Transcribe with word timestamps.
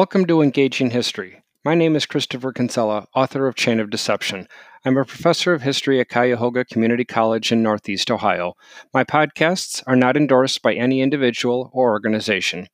Welcome 0.00 0.24
to 0.28 0.40
Engaging 0.40 0.92
History. 0.92 1.42
My 1.62 1.74
name 1.74 1.94
is 1.94 2.06
Christopher 2.06 2.54
Kinsella, 2.54 3.06
author 3.14 3.46
of 3.46 3.54
Chain 3.54 3.80
of 3.80 3.90
Deception. 3.90 4.48
I'm 4.82 4.96
a 4.96 5.04
professor 5.04 5.52
of 5.52 5.60
history 5.60 6.00
at 6.00 6.08
Cuyahoga 6.08 6.64
Community 6.64 7.04
College 7.04 7.52
in 7.52 7.62
Northeast 7.62 8.10
Ohio. 8.10 8.54
My 8.94 9.04
podcasts 9.04 9.82
are 9.86 9.96
not 9.96 10.16
endorsed 10.16 10.62
by 10.62 10.72
any 10.72 11.02
individual 11.02 11.68
or 11.74 11.90
organization. 11.90 12.68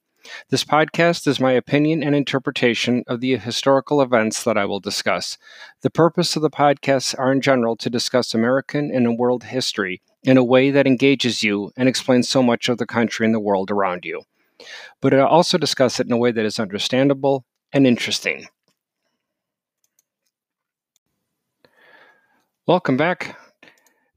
This 0.50 0.62
podcast 0.62 1.26
is 1.26 1.40
my 1.40 1.50
opinion 1.50 2.04
and 2.04 2.14
interpretation 2.14 3.02
of 3.08 3.20
the 3.20 3.36
historical 3.38 4.00
events 4.00 4.44
that 4.44 4.56
I 4.56 4.64
will 4.64 4.78
discuss. 4.78 5.36
The 5.82 5.90
purpose 5.90 6.36
of 6.36 6.42
the 6.42 6.48
podcasts 6.48 7.12
are 7.18 7.32
in 7.32 7.40
general 7.40 7.74
to 7.78 7.90
discuss 7.90 8.34
American 8.34 8.92
and 8.94 9.18
world 9.18 9.42
history 9.42 10.00
in 10.22 10.36
a 10.36 10.44
way 10.44 10.70
that 10.70 10.86
engages 10.86 11.42
you 11.42 11.72
and 11.76 11.88
explains 11.88 12.28
so 12.28 12.40
much 12.40 12.68
of 12.68 12.78
the 12.78 12.86
country 12.86 13.26
and 13.26 13.34
the 13.34 13.40
world 13.40 13.72
around 13.72 14.04
you. 14.04 14.22
But 15.00 15.14
I 15.14 15.20
also 15.20 15.58
discuss 15.58 16.00
it 16.00 16.06
in 16.06 16.12
a 16.12 16.16
way 16.16 16.32
that 16.32 16.44
is 16.44 16.58
understandable 16.58 17.44
and 17.72 17.86
interesting. 17.86 18.46
Welcome 22.66 22.96
back. 22.96 23.36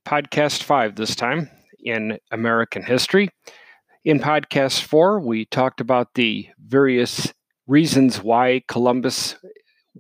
Podcast 0.05 0.63
5 0.63 0.95
this 0.95 1.15
time 1.15 1.49
in 1.83 2.17
American 2.31 2.83
history. 2.83 3.29
In 4.05 4.19
podcast 4.19 4.81
four, 4.83 5.19
we 5.19 5.45
talked 5.45 5.81
about 5.81 6.13
the 6.15 6.47
various 6.57 7.33
reasons 7.67 8.23
why 8.23 8.63
Columbus 8.67 9.35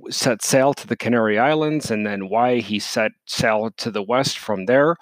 set 0.09 0.41
sail 0.41 0.73
to 0.73 0.87
the 0.87 0.95
Canary 0.95 1.37
Islands 1.37 1.91
and 1.91 2.05
then 2.05 2.29
why 2.29 2.59
he 2.59 2.79
set 2.79 3.11
sail 3.25 3.71
to 3.77 3.91
the 3.91 4.01
west 4.01 4.37
from 4.37 4.65
there. 4.65 4.95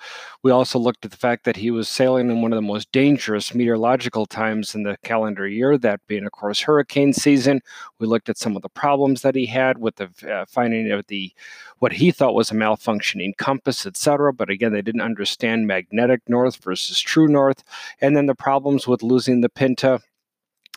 We 0.44 0.52
also 0.52 0.80
looked 0.80 1.06
at 1.06 1.12
the 1.12 1.18
fact 1.18 1.44
that 1.46 1.58
he 1.58 1.72
was 1.72 1.90
sailing 1.90 2.30
in 2.30 2.42
one 2.42 2.54
of 2.54 2.58
the 2.58 2.62
most 2.62 2.92
dangerous 2.92 3.54
meteorological 3.54 4.26
times 4.26 4.76
in 4.76 4.84
the 4.84 4.98
calendar 5.04 5.48
year, 5.48 5.78
that 5.78 6.02
being, 6.08 6.26
of 6.26 6.32
course, 6.32 6.62
hurricane 6.62 7.14
season. 7.14 7.62
We 8.00 8.08
looked 8.08 8.30
at 8.30 8.38
some 8.38 8.56
of 8.56 8.62
the 8.62 8.70
problems 8.70 9.22
that 9.22 9.36
he 9.36 9.46
had 9.46 9.78
with 9.78 9.96
the 9.98 10.10
uh, 10.30 10.46
finding 10.48 10.92
of 10.92 11.06
the 11.08 11.34
what 11.80 11.94
he 11.94 12.12
thought 12.12 12.34
was 12.34 12.50
a 12.50 12.56
malfunctioning 12.56 13.38
compass, 13.38 13.86
etc. 13.86 14.34
But 14.34 14.50
again, 14.50 14.74
they 14.74 14.82
didn't 14.82 15.02
understand 15.02 15.68
magnetic 15.68 16.22
north 16.28 16.58
versus 16.58 17.00
true 17.00 17.28
north, 17.28 17.64
and 18.02 18.16
then 18.16 18.26
the 18.26 18.36
problems 18.36 18.88
with 18.88 19.04
losing 19.04 19.42
the 19.42 19.50
Pinta 19.50 20.02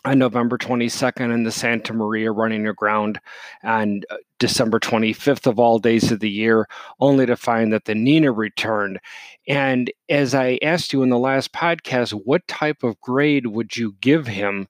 on 0.04 0.18
November 0.18 0.56
22nd 0.56 1.32
and 1.32 1.46
the 1.46 1.52
Santa 1.52 1.92
Maria 1.92 2.32
running 2.32 2.66
aground 2.66 3.20
on 3.62 4.02
uh, 4.10 4.16
December 4.38 4.80
25th 4.80 5.46
of 5.46 5.58
all 5.58 5.78
days 5.78 6.10
of 6.10 6.20
the 6.20 6.30
year, 6.30 6.66
only 7.00 7.26
to 7.26 7.36
find 7.36 7.72
that 7.72 7.84
the 7.84 7.94
Nina 7.94 8.32
returned. 8.32 8.98
And 9.46 9.92
as 10.08 10.34
I 10.34 10.58
asked 10.62 10.92
you 10.92 11.02
in 11.02 11.10
the 11.10 11.18
last 11.18 11.52
podcast, 11.52 12.12
what 12.24 12.46
type 12.48 12.82
of 12.82 13.00
grade 13.00 13.46
would 13.48 13.76
you 13.76 13.94
give 14.00 14.26
him 14.26 14.68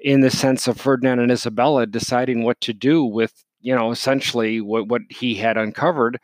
in 0.00 0.20
the 0.20 0.30
sense 0.30 0.68
of 0.68 0.80
Ferdinand 0.80 1.18
and 1.18 1.32
Isabella 1.32 1.86
deciding 1.86 2.44
what 2.44 2.60
to 2.60 2.72
do 2.72 3.04
with, 3.04 3.44
you 3.60 3.74
know, 3.74 3.90
essentially 3.90 4.60
what, 4.60 4.86
what 4.86 5.02
he 5.10 5.34
had 5.34 5.56
uncovered? 5.56 6.20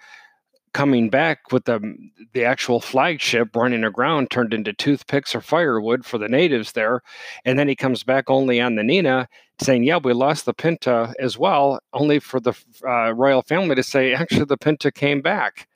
Coming 0.75 1.09
back 1.09 1.53
with 1.53 1.65
the 1.65 1.97
the 2.33 2.45
actual 2.45 2.81
flagship 2.81 3.57
running 3.57 3.85
aground 3.85 4.31
turned 4.31 4.53
into 4.53 4.73
toothpicks 4.73 5.35
or 5.35 5.41
firewood 5.41 6.05
for 6.05 6.19
the 6.19 6.29
natives 6.29 6.73
there. 6.73 7.01
And 7.45 7.59
then 7.59 7.69
he 7.69 7.77
comes 7.77 8.03
back 8.03 8.29
only 8.29 8.61
on 8.61 8.75
the 8.75 8.83
nina 8.83 9.29
saying 9.63 9.85
yeah 9.85 9.97
we 9.97 10.13
lost 10.13 10.45
the 10.45 10.53
pinta 10.53 11.15
as 11.21 11.39
well 11.39 11.79
only 11.93 12.19
for 12.19 12.41
the 12.41 12.53
uh, 12.87 13.15
royal 13.15 13.43
family 13.43 13.77
to 13.77 13.85
say 13.85 14.13
actually 14.13 14.45
the 14.45 14.59
pinta 14.59 14.91
came 14.91 15.23
back 15.23 15.69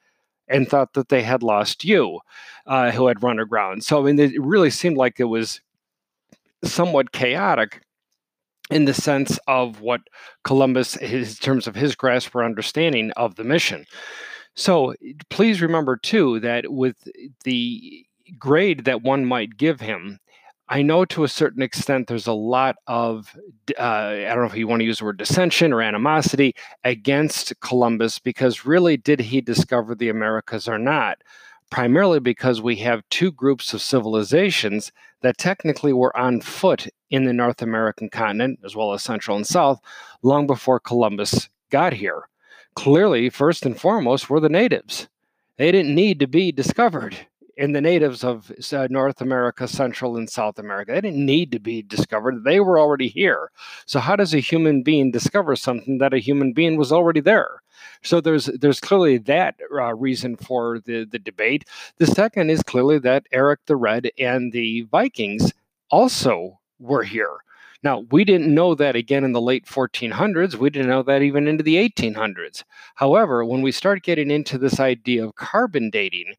and 0.48 0.68
thought 0.68 0.94
that 0.94 1.08
they 1.08 1.22
had 1.22 1.42
lost 1.44 1.84
you 1.84 2.18
uh, 2.66 2.90
who 2.90 3.06
had 3.06 3.22
run 3.22 3.38
aground. 3.38 3.84
So 3.84 4.00
i 4.00 4.04
mean 4.04 4.18
it 4.18 4.40
really 4.42 4.70
seemed 4.70 4.96
like 4.96 5.20
it 5.20 5.24
was 5.24 5.60
somewhat 6.64 7.12
chaotic 7.12 7.82
in 8.68 8.84
the 8.84 8.94
sense 8.94 9.38
of 9.46 9.80
what 9.80 10.00
columbus 10.42 10.96
in 10.96 11.24
terms 11.24 11.68
of 11.68 11.76
his 11.76 11.94
grasp 11.94 12.34
or 12.34 12.42
understanding 12.42 13.12
of 13.12 13.36
the 13.36 13.44
mission 13.44 13.86
so 14.58 14.92
please 15.30 15.62
remember 15.62 15.96
too 15.96 16.40
that 16.40 16.72
with 16.72 16.96
the 17.44 18.04
grade 18.40 18.86
that 18.86 19.02
one 19.02 19.24
might 19.24 19.56
give 19.56 19.80
him, 19.80 20.18
I 20.68 20.82
know 20.82 21.04
to 21.04 21.22
a 21.22 21.28
certain 21.28 21.62
extent 21.62 22.08
there's 22.08 22.26
a 22.26 22.32
lot 22.32 22.74
of, 22.88 23.36
uh, 23.78 23.82
I 23.82 24.24
don't 24.24 24.40
know 24.40 24.50
if 24.50 24.56
you 24.56 24.66
want 24.66 24.80
to 24.80 24.84
use 24.84 24.98
the 24.98 25.04
word 25.04 25.16
dissension 25.16 25.72
or 25.72 25.80
animosity 25.80 26.56
against 26.82 27.58
Columbus 27.60 28.18
because 28.18 28.66
really 28.66 28.96
did 28.96 29.20
he 29.20 29.40
discover 29.40 29.94
the 29.94 30.08
Americas 30.08 30.66
or 30.66 30.76
not? 30.76 31.18
Primarily 31.70 32.18
because 32.18 32.60
we 32.60 32.74
have 32.78 33.08
two 33.10 33.30
groups 33.30 33.72
of 33.72 33.80
civilizations 33.80 34.90
that 35.22 35.38
technically 35.38 35.92
were 35.92 36.16
on 36.16 36.40
foot 36.40 36.88
in 37.10 37.26
the 37.26 37.32
North 37.32 37.62
American 37.62 38.10
continent, 38.10 38.58
as 38.64 38.74
well 38.74 38.92
as 38.92 39.04
Central 39.04 39.36
and 39.36 39.46
South, 39.46 39.80
long 40.22 40.48
before 40.48 40.80
Columbus 40.80 41.48
got 41.70 41.92
here 41.92 42.24
clearly, 42.78 43.28
first 43.28 43.66
and 43.66 43.78
foremost, 43.78 44.30
were 44.30 44.38
the 44.38 44.48
natives. 44.48 45.08
They 45.56 45.72
didn't 45.72 45.96
need 45.96 46.20
to 46.20 46.28
be 46.28 46.52
discovered 46.52 47.16
in 47.56 47.72
the 47.72 47.80
natives 47.80 48.22
of 48.22 48.52
uh, 48.72 48.86
North 48.88 49.20
America, 49.20 49.66
Central 49.66 50.16
and 50.16 50.30
South 50.30 50.60
America. 50.60 50.92
They 50.92 51.00
didn't 51.00 51.26
need 51.26 51.50
to 51.50 51.58
be 51.58 51.82
discovered. 51.82 52.44
They 52.44 52.60
were 52.60 52.78
already 52.78 53.08
here. 53.08 53.50
So 53.86 53.98
how 53.98 54.14
does 54.14 54.32
a 54.32 54.38
human 54.38 54.84
being 54.84 55.10
discover 55.10 55.56
something 55.56 55.98
that 55.98 56.14
a 56.14 56.18
human 56.18 56.52
being 56.52 56.76
was 56.76 56.92
already 56.92 57.18
there? 57.18 57.62
So 58.04 58.20
there's 58.20 58.46
there's 58.46 58.78
clearly 58.78 59.18
that 59.18 59.56
uh, 59.74 59.96
reason 59.96 60.36
for 60.36 60.78
the 60.78 61.04
the 61.04 61.18
debate. 61.18 61.64
The 61.96 62.06
second 62.06 62.48
is 62.50 62.62
clearly 62.62 63.00
that 63.00 63.26
Eric 63.32 63.58
the 63.66 63.74
Red 63.74 64.08
and 64.20 64.52
the 64.52 64.82
Vikings 64.82 65.52
also 65.90 66.60
were 66.78 67.02
here. 67.02 67.38
Now, 67.82 68.04
we 68.10 68.24
didn't 68.24 68.52
know 68.52 68.74
that 68.74 68.96
again 68.96 69.24
in 69.24 69.32
the 69.32 69.40
late 69.40 69.66
1400s. 69.66 70.56
We 70.56 70.70
didn't 70.70 70.88
know 70.88 71.02
that 71.04 71.22
even 71.22 71.46
into 71.46 71.62
the 71.62 71.76
1800s. 71.76 72.64
However, 72.96 73.44
when 73.44 73.62
we 73.62 73.70
start 73.70 74.02
getting 74.02 74.30
into 74.30 74.58
this 74.58 74.80
idea 74.80 75.24
of 75.24 75.36
carbon 75.36 75.90
dating, 75.90 76.34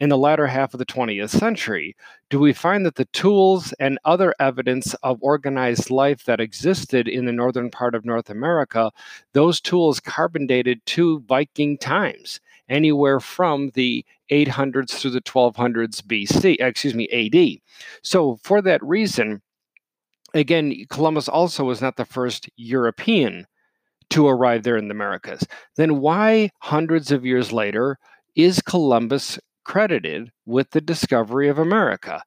in 0.00 0.08
the 0.08 0.18
latter 0.18 0.48
half 0.48 0.74
of 0.74 0.78
the 0.78 0.86
20th 0.86 1.30
century, 1.30 1.94
do 2.28 2.40
we 2.40 2.52
find 2.52 2.84
that 2.84 2.96
the 2.96 3.04
tools 3.06 3.72
and 3.78 4.00
other 4.04 4.34
evidence 4.40 4.94
of 5.04 5.22
organized 5.22 5.90
life 5.90 6.24
that 6.24 6.40
existed 6.40 7.06
in 7.06 7.24
the 7.24 7.32
northern 7.32 7.70
part 7.70 7.94
of 7.94 8.04
North 8.04 8.28
America, 8.28 8.90
those 9.32 9.60
tools 9.60 10.00
carbon 10.00 10.48
dated 10.48 10.84
to 10.86 11.20
Viking 11.28 11.78
times, 11.78 12.40
anywhere 12.68 13.20
from 13.20 13.70
the 13.74 14.04
800s 14.30 14.90
through 14.90 15.12
the 15.12 15.20
1200s 15.20 16.02
BC, 16.02 16.56
excuse 16.58 16.94
me, 16.94 17.08
AD. 17.10 17.60
So 18.02 18.40
for 18.42 18.60
that 18.62 18.82
reason, 18.82 19.40
again, 20.34 20.84
Columbus 20.90 21.28
also 21.28 21.64
was 21.64 21.80
not 21.80 21.96
the 21.96 22.04
first 22.04 22.48
European 22.56 23.46
to 24.10 24.28
arrive 24.28 24.62
there 24.62 24.76
in 24.76 24.88
the 24.88 24.94
Americas. 24.94 25.46
Then 25.76 26.00
why, 26.00 26.50
hundreds 26.60 27.10
of 27.10 27.24
years 27.24 27.52
later, 27.52 27.98
is 28.34 28.60
Columbus 28.60 29.38
credited 29.64 30.30
with 30.44 30.70
the 30.70 30.80
discovery 30.80 31.48
of 31.48 31.58
America? 31.58 32.22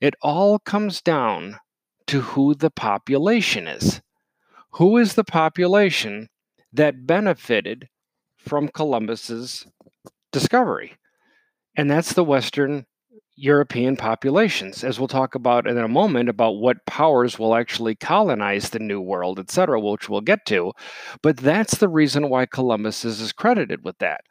It 0.00 0.14
all 0.22 0.58
comes 0.58 1.00
down 1.00 1.58
to 2.08 2.20
who 2.20 2.54
the 2.54 2.70
population 2.70 3.66
is. 3.66 4.00
Who 4.72 4.96
is 4.96 5.14
the 5.14 5.24
population 5.24 6.28
that 6.72 7.06
benefited 7.06 7.88
from 8.36 8.68
Columbus's 8.68 9.66
discovery? 10.32 10.94
And 11.76 11.90
that's 11.90 12.14
the 12.14 12.24
Western 12.24 12.86
European 13.38 13.96
populations, 13.96 14.82
as 14.82 14.98
we'll 14.98 15.06
talk 15.06 15.34
about 15.34 15.66
in 15.66 15.78
a 15.78 15.86
moment 15.86 16.28
about 16.28 16.56
what 16.56 16.84
powers 16.86 17.38
will 17.38 17.54
actually 17.54 17.94
colonize 17.94 18.70
the 18.70 18.80
New 18.80 19.00
World, 19.00 19.38
etc., 19.38 19.80
which 19.80 20.08
we'll 20.08 20.20
get 20.20 20.44
to. 20.46 20.72
But 21.22 21.36
that's 21.36 21.78
the 21.78 21.88
reason 21.88 22.28
why 22.28 22.46
Columbus 22.46 23.04
is 23.04 23.32
credited 23.32 23.84
with 23.84 23.98
that. 23.98 24.22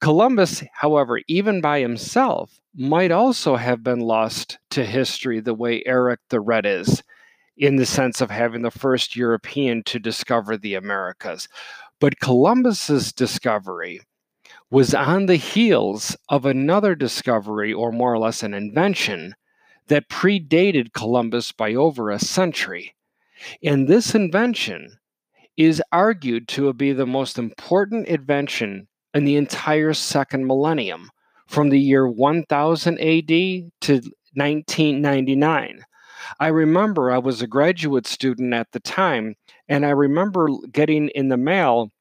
Columbus, 0.00 0.62
however, 0.74 1.20
even 1.26 1.62
by 1.62 1.80
himself, 1.80 2.60
might 2.74 3.10
also 3.10 3.56
have 3.56 3.82
been 3.82 4.00
lost 4.00 4.58
to 4.70 4.84
history 4.84 5.40
the 5.40 5.54
way 5.54 5.82
Eric 5.86 6.20
the 6.28 6.40
Red 6.40 6.66
is, 6.66 7.02
in 7.56 7.76
the 7.76 7.86
sense 7.86 8.20
of 8.20 8.30
having 8.30 8.60
the 8.62 8.70
first 8.70 9.16
European 9.16 9.82
to 9.84 9.98
discover 9.98 10.58
the 10.58 10.74
Americas. 10.74 11.48
But 12.00 12.20
Columbus's 12.20 13.12
discovery 13.12 14.00
was 14.70 14.94
on 14.94 15.26
the 15.26 15.36
heels 15.36 16.16
of 16.28 16.46
another 16.46 16.94
discovery, 16.94 17.72
or 17.72 17.92
more 17.92 18.12
or 18.12 18.18
less 18.18 18.42
an 18.42 18.54
invention, 18.54 19.34
that 19.88 20.08
predated 20.08 20.92
Columbus 20.92 21.52
by 21.52 21.74
over 21.74 22.10
a 22.10 22.18
century. 22.18 22.94
And 23.62 23.86
this 23.86 24.14
invention 24.14 24.98
is 25.56 25.82
argued 25.92 26.48
to 26.48 26.72
be 26.72 26.92
the 26.92 27.06
most 27.06 27.38
important 27.38 28.08
invention 28.08 28.88
in 29.12 29.24
the 29.24 29.36
entire 29.36 29.92
second 29.92 30.46
millennium, 30.46 31.10
from 31.46 31.68
the 31.68 31.78
year 31.78 32.08
1000 32.08 32.98
AD 32.98 33.28
to 33.28 34.00
1999. 34.34 35.84
I 36.40 36.48
remember 36.48 37.12
I 37.12 37.18
was 37.18 37.42
a 37.42 37.46
graduate 37.46 38.06
student 38.06 38.54
at 38.54 38.72
the 38.72 38.80
time, 38.80 39.36
and 39.68 39.84
I 39.84 39.90
remember 39.90 40.48
getting 40.72 41.08
in 41.10 41.28
the 41.28 41.36
mail 41.36 41.92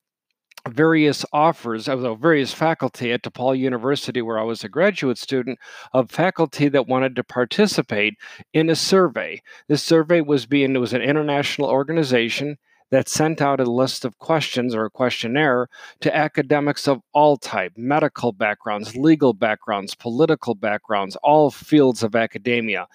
various 0.70 1.26
offers 1.34 1.90
uh, 1.90 1.98
of 1.98 2.20
various 2.20 2.54
faculty 2.54 3.12
at 3.12 3.24
DePaul 3.24 3.58
University, 3.58 4.22
where 4.22 4.40
I 4.40 4.44
was 4.44 4.64
a 4.64 4.70
graduate 4.70 5.18
student, 5.18 5.60
of 5.92 6.10
faculty 6.10 6.70
that 6.70 6.88
wanted 6.88 7.16
to 7.16 7.24
participate 7.24 8.16
in 8.54 8.70
a 8.70 8.76
survey. 8.76 9.42
This 9.68 9.84
survey 9.84 10.22
was 10.22 10.46
being 10.46 10.76
it 10.76 10.80
was 10.80 10.94
an 10.94 11.02
international 11.02 11.70
organization 11.70 12.58
that 12.92 13.10
sent 13.10 13.42
out 13.42 13.60
a 13.60 13.66
list 13.66 14.06
of 14.06 14.20
questions 14.20 14.76
or 14.76 14.86
a 14.86 14.90
questionnaire 14.90 15.68
to 16.00 16.16
academics 16.16 16.88
of 16.88 17.02
all 17.12 17.38
type 17.38 17.74
medical 17.76 18.32
backgrounds, 18.32 18.96
legal 18.96 19.34
backgrounds, 19.34 19.96
political 19.96 20.54
backgrounds, 20.54 21.16
all 21.24 21.50
fields 21.50 22.04
of 22.04 22.16
academia, 22.16 22.88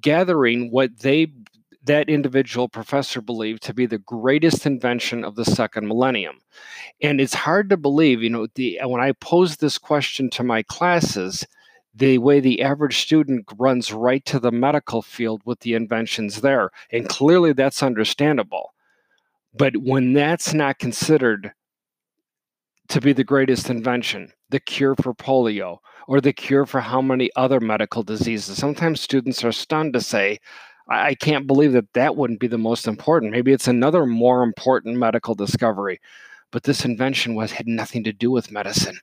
gathering 0.00 0.70
what 0.70 1.00
they 1.00 1.26
that 1.84 2.08
individual 2.08 2.68
professor 2.68 3.20
believed 3.20 3.62
to 3.62 3.74
be 3.74 3.86
the 3.86 3.98
greatest 3.98 4.64
invention 4.64 5.22
of 5.22 5.36
the 5.36 5.44
second 5.44 5.86
millennium. 5.86 6.38
And 7.02 7.20
it's 7.20 7.34
hard 7.34 7.68
to 7.70 7.76
believe, 7.76 8.22
you 8.22 8.30
know, 8.30 8.46
the, 8.54 8.80
when 8.84 9.02
I 9.02 9.12
pose 9.12 9.56
this 9.56 9.76
question 9.76 10.30
to 10.30 10.42
my 10.42 10.62
classes, 10.62 11.46
the 11.94 12.18
way 12.18 12.40
the 12.40 12.62
average 12.62 12.98
student 12.98 13.46
runs 13.56 13.92
right 13.92 14.24
to 14.24 14.40
the 14.40 14.50
medical 14.50 15.02
field 15.02 15.42
with 15.44 15.60
the 15.60 15.74
inventions 15.74 16.40
there. 16.40 16.70
And 16.90 17.08
clearly 17.08 17.52
that's 17.52 17.82
understandable. 17.82 18.72
But 19.52 19.76
when 19.76 20.14
that's 20.14 20.52
not 20.52 20.78
considered 20.78 21.52
to 22.88 23.00
be 23.00 23.12
the 23.12 23.24
greatest 23.24 23.70
invention, 23.70 24.32
the 24.50 24.58
cure 24.58 24.96
for 24.96 25.14
polio, 25.14 25.78
or 26.08 26.20
the 26.20 26.32
cure 26.32 26.66
for 26.66 26.80
how 26.80 27.00
many 27.00 27.30
other 27.36 27.60
medical 27.60 28.02
diseases, 28.02 28.58
sometimes 28.58 29.00
students 29.00 29.44
are 29.44 29.52
stunned 29.52 29.92
to 29.92 30.00
say, 30.00 30.38
I 30.88 31.14
can't 31.14 31.46
believe 31.46 31.72
that 31.72 31.92
that 31.94 32.16
wouldn't 32.16 32.40
be 32.40 32.46
the 32.46 32.58
most 32.58 32.86
important. 32.86 33.32
Maybe 33.32 33.52
it's 33.52 33.68
another 33.68 34.04
more 34.04 34.42
important 34.42 34.98
medical 34.98 35.34
discovery. 35.34 36.00
But 36.50 36.64
this 36.64 36.84
invention 36.84 37.34
was 37.34 37.52
had 37.52 37.66
nothing 37.66 38.04
to 38.04 38.12
do 38.12 38.30
with 38.30 38.52
medicine 38.52 39.00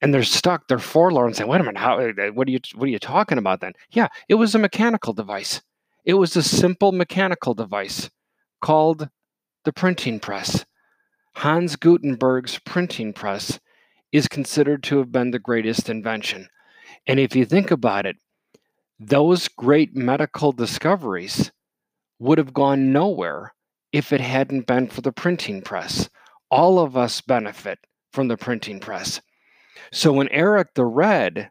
and 0.00 0.14
they're 0.14 0.22
stuck, 0.22 0.68
they're 0.68 0.78
forlorn, 0.78 1.34
saying, 1.34 1.48
"Wait 1.48 1.60
a 1.60 1.64
minute, 1.64 1.80
how? 1.80 1.98
Uh, 1.98 2.28
what 2.28 2.48
are 2.48 2.50
you? 2.50 2.60
What 2.74 2.86
are 2.86 2.92
you 2.92 2.98
talking 2.98 3.38
about?" 3.38 3.60
Then, 3.60 3.72
yeah, 3.90 4.08
it 4.28 4.34
was 4.34 4.54
a 4.54 4.58
mechanical 4.58 5.12
device. 5.12 5.60
It 6.04 6.14
was 6.14 6.36
a 6.36 6.42
simple 6.42 6.92
mechanical 6.92 7.54
device 7.54 8.10
called 8.60 9.08
the 9.64 9.72
printing 9.72 10.20
press. 10.20 10.64
Hans 11.36 11.76
Gutenberg's 11.76 12.58
printing 12.60 13.12
press 13.12 13.58
is 14.12 14.28
considered 14.28 14.82
to 14.84 14.98
have 14.98 15.12
been 15.12 15.30
the 15.30 15.38
greatest 15.38 15.88
invention. 15.88 16.48
And 17.06 17.20
if 17.20 17.36
you 17.36 17.44
think 17.44 17.70
about 17.70 18.06
it, 18.06 18.16
those 18.98 19.48
great 19.48 19.94
medical 19.94 20.52
discoveries 20.52 21.52
would 22.18 22.38
have 22.38 22.52
gone 22.52 22.92
nowhere 22.92 23.54
if 23.92 24.12
it 24.12 24.20
hadn't 24.20 24.66
been 24.66 24.88
for 24.88 25.00
the 25.00 25.12
printing 25.12 25.62
press. 25.62 26.08
All 26.50 26.78
of 26.78 26.96
us 26.96 27.20
benefit 27.20 27.78
from 28.12 28.28
the 28.28 28.36
printing 28.36 28.80
press. 28.80 29.20
So 29.92 30.12
when 30.12 30.28
Eric 30.28 30.74
the 30.74 30.84
Red 30.84 31.50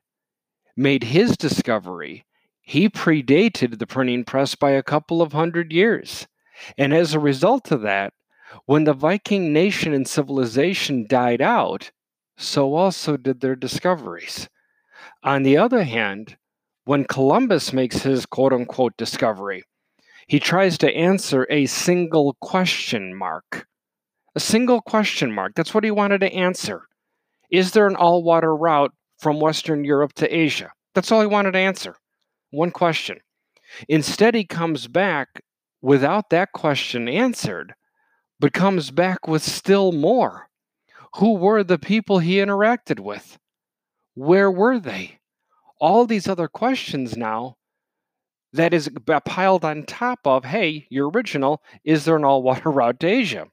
made 0.76 1.06
his 1.06 1.38
discovery, 1.38 2.26
he 2.62 2.90
predated 2.90 3.80
the 3.80 3.88
printing 3.88 4.26
press 4.26 4.56
by 4.56 4.72
a 4.72 4.84
couple 4.84 5.22
of 5.22 5.32
hundred 5.32 5.72
years. 5.72 6.28
And 6.78 6.94
as 6.94 7.14
a 7.14 7.20
result 7.20 7.72
of 7.72 7.82
that, 7.82 8.14
when 8.66 8.84
the 8.84 8.94
Viking 8.94 9.54
nation 9.54 9.94
and 9.94 10.08
civilization 10.08 11.06
died 11.08 11.42
out, 11.42 11.92
so 12.38 12.76
also 12.76 13.16
did 13.16 13.40
their 13.40 13.56
discoveries. 13.56 14.50
On 15.24 15.44
the 15.44 15.58
other 15.58 15.84
hand, 15.84 16.38
when 16.88 17.04
Columbus 17.04 17.74
makes 17.74 18.04
his 18.04 18.26
quote 18.26 18.54
unquote 18.54 18.96
discovery, 18.96 19.62
he 20.26 20.40
tries 20.40 20.78
to 20.78 20.96
answer 20.96 21.46
a 21.50 21.66
single 21.66 22.38
question 22.40 23.14
mark. 23.14 23.68
A 24.36 24.40
single 24.40 24.80
question 24.80 25.34
mark. 25.34 25.52
That's 25.54 25.74
what 25.74 25.84
he 25.84 25.92
wanted 25.92 26.22
to 26.22 26.34
answer. 26.34 26.84
Is 27.52 27.72
there 27.72 27.88
an 27.88 27.98
all 27.98 28.24
water 28.24 28.56
route 28.56 28.94
from 29.20 29.42
Western 29.42 29.84
Europe 29.84 30.14
to 30.14 30.34
Asia? 30.34 30.72
That's 30.96 31.12
all 31.12 31.20
he 31.20 31.28
wanted 31.28 31.52
to 31.52 31.60
answer. 31.60 31.98
One 32.52 32.72
question. 32.72 33.20
Instead, 33.90 34.34
he 34.34 34.46
comes 34.46 34.88
back 34.88 35.42
without 35.82 36.30
that 36.30 36.54
question 36.54 37.10
answered, 37.10 37.74
but 38.40 38.54
comes 38.54 38.92
back 38.92 39.28
with 39.28 39.44
still 39.44 39.92
more. 39.92 40.48
Who 41.18 41.36
were 41.36 41.66
the 41.66 41.80
people 41.80 42.20
he 42.20 42.36
interacted 42.36 43.02
with? 43.02 43.38
Where 44.14 44.50
were 44.50 44.80
they? 44.80 45.20
All 45.80 46.06
these 46.06 46.28
other 46.28 46.48
questions 46.48 47.16
now 47.16 47.58
that 48.54 48.74
is 48.74 48.90
piled 49.26 49.64
on 49.64 49.84
top 49.84 50.20
of, 50.26 50.46
hey, 50.46 50.88
your 50.90 51.10
original, 51.10 51.62
is 51.84 52.06
there 52.06 52.16
an 52.16 52.26
all 52.26 52.42
water 52.42 52.72
route 52.72 53.00
to 53.02 53.08
Asia? 53.08 53.48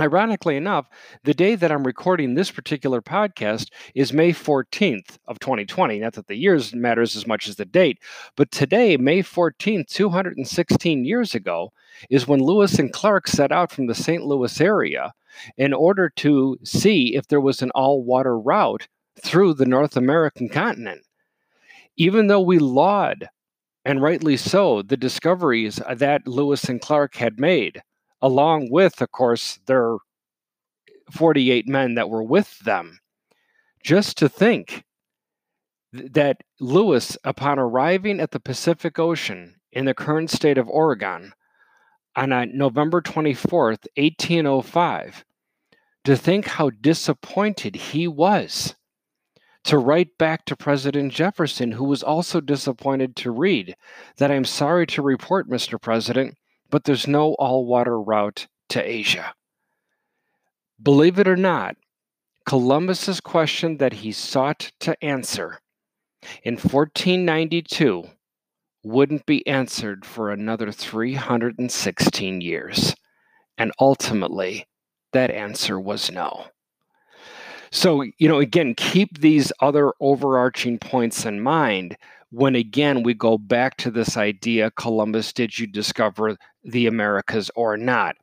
Ironically 0.00 0.56
enough, 0.56 0.88
the 1.22 1.34
day 1.34 1.54
that 1.54 1.70
I'm 1.70 1.84
recording 1.86 2.34
this 2.34 2.50
particular 2.50 3.02
podcast 3.02 3.68
is 3.94 4.12
May 4.12 4.32
14th 4.32 5.18
of 5.28 5.38
2020. 5.38 5.98
Not 5.98 6.14
that 6.14 6.28
the 6.28 6.34
years 6.34 6.74
matters 6.74 7.14
as 7.14 7.26
much 7.26 7.46
as 7.46 7.56
the 7.56 7.66
date, 7.66 7.98
but 8.34 8.50
today, 8.50 8.96
May 8.96 9.22
14th, 9.22 9.88
216 9.88 11.04
years 11.04 11.34
ago, 11.34 11.72
is 12.08 12.26
when 12.26 12.40
Lewis 12.40 12.78
and 12.78 12.90
Clark 12.90 13.28
set 13.28 13.52
out 13.52 13.70
from 13.70 13.86
the 13.86 13.94
St. 13.94 14.24
Louis 14.24 14.58
area 14.62 15.12
in 15.58 15.74
order 15.74 16.08
to 16.16 16.56
see 16.64 17.14
if 17.14 17.28
there 17.28 17.40
was 17.40 17.60
an 17.60 17.70
all-water 17.74 18.38
route 18.38 18.88
through 19.22 19.52
the 19.52 19.66
North 19.66 19.94
American 19.96 20.48
continent. 20.48 21.02
Even 21.96 22.26
though 22.26 22.40
we 22.40 22.58
laud, 22.58 23.28
and 23.84 24.02
rightly 24.02 24.36
so, 24.36 24.82
the 24.82 24.96
discoveries 24.96 25.80
uh, 25.80 25.94
that 25.94 26.26
Lewis 26.26 26.64
and 26.64 26.80
Clark 26.80 27.16
had 27.16 27.40
made, 27.40 27.82
along 28.20 28.70
with, 28.70 29.00
of 29.00 29.10
course, 29.10 29.58
their 29.66 29.96
48 31.10 31.68
men 31.68 31.94
that 31.94 32.08
were 32.08 32.22
with 32.22 32.58
them. 32.60 33.00
Just 33.82 34.16
to 34.18 34.28
think 34.28 34.84
that 35.92 36.42
Lewis, 36.60 37.18
upon 37.24 37.58
arriving 37.58 38.20
at 38.20 38.30
the 38.30 38.40
Pacific 38.40 38.98
Ocean 38.98 39.56
in 39.72 39.84
the 39.84 39.94
current 39.94 40.30
state 40.30 40.58
of 40.58 40.68
Oregon 40.68 41.32
on 42.16 42.56
November 42.56 43.02
24th, 43.02 43.86
1805, 43.96 45.24
to 46.04 46.16
think 46.16 46.46
how 46.46 46.70
disappointed 46.70 47.74
he 47.74 48.08
was 48.08 48.74
to 49.64 49.78
write 49.78 50.18
back 50.18 50.44
to 50.46 50.56
President 50.56 51.12
Jefferson, 51.12 51.72
who 51.72 51.84
was 51.84 52.02
also 52.02 52.40
disappointed 52.40 53.14
to 53.16 53.30
read 53.30 53.76
that 54.16 54.30
I'm 54.30 54.44
sorry 54.44 54.86
to 54.88 55.02
report, 55.02 55.48
Mr. 55.48 55.80
President, 55.80 56.36
but 56.70 56.84
there's 56.84 57.06
no 57.06 57.34
all 57.34 57.66
water 57.66 58.00
route 58.00 58.48
to 58.70 58.82
Asia. 58.82 59.34
Believe 60.82 61.18
it 61.18 61.28
or 61.28 61.36
not, 61.36 61.76
Columbus's 62.44 63.20
question 63.20 63.76
that 63.76 63.92
he 63.92 64.10
sought 64.10 64.72
to 64.80 64.96
answer 65.04 65.60
in 66.42 66.54
1492 66.54 68.04
wouldn't 68.84 69.26
be 69.26 69.46
answered 69.46 70.04
for 70.04 70.30
another 70.30 70.72
316 70.72 72.40
years. 72.40 72.96
And 73.56 73.70
ultimately, 73.78 74.66
that 75.12 75.30
answer 75.30 75.78
was 75.78 76.10
no. 76.10 76.46
So, 77.72 78.02
you 78.18 78.28
know, 78.28 78.38
again, 78.38 78.74
keep 78.74 79.18
these 79.20 79.50
other 79.60 79.92
overarching 80.00 80.78
points 80.78 81.24
in 81.24 81.40
mind. 81.40 81.96
When 82.30 82.54
again 82.54 83.02
we 83.02 83.14
go 83.14 83.36
back 83.38 83.76
to 83.78 83.90
this 83.90 84.16
idea 84.16 84.70
Columbus, 84.72 85.32
did 85.32 85.58
you 85.58 85.66
discover 85.66 86.36
the 86.64 86.86
Americas 86.86 87.50
or 87.54 87.76
not? 87.76 88.16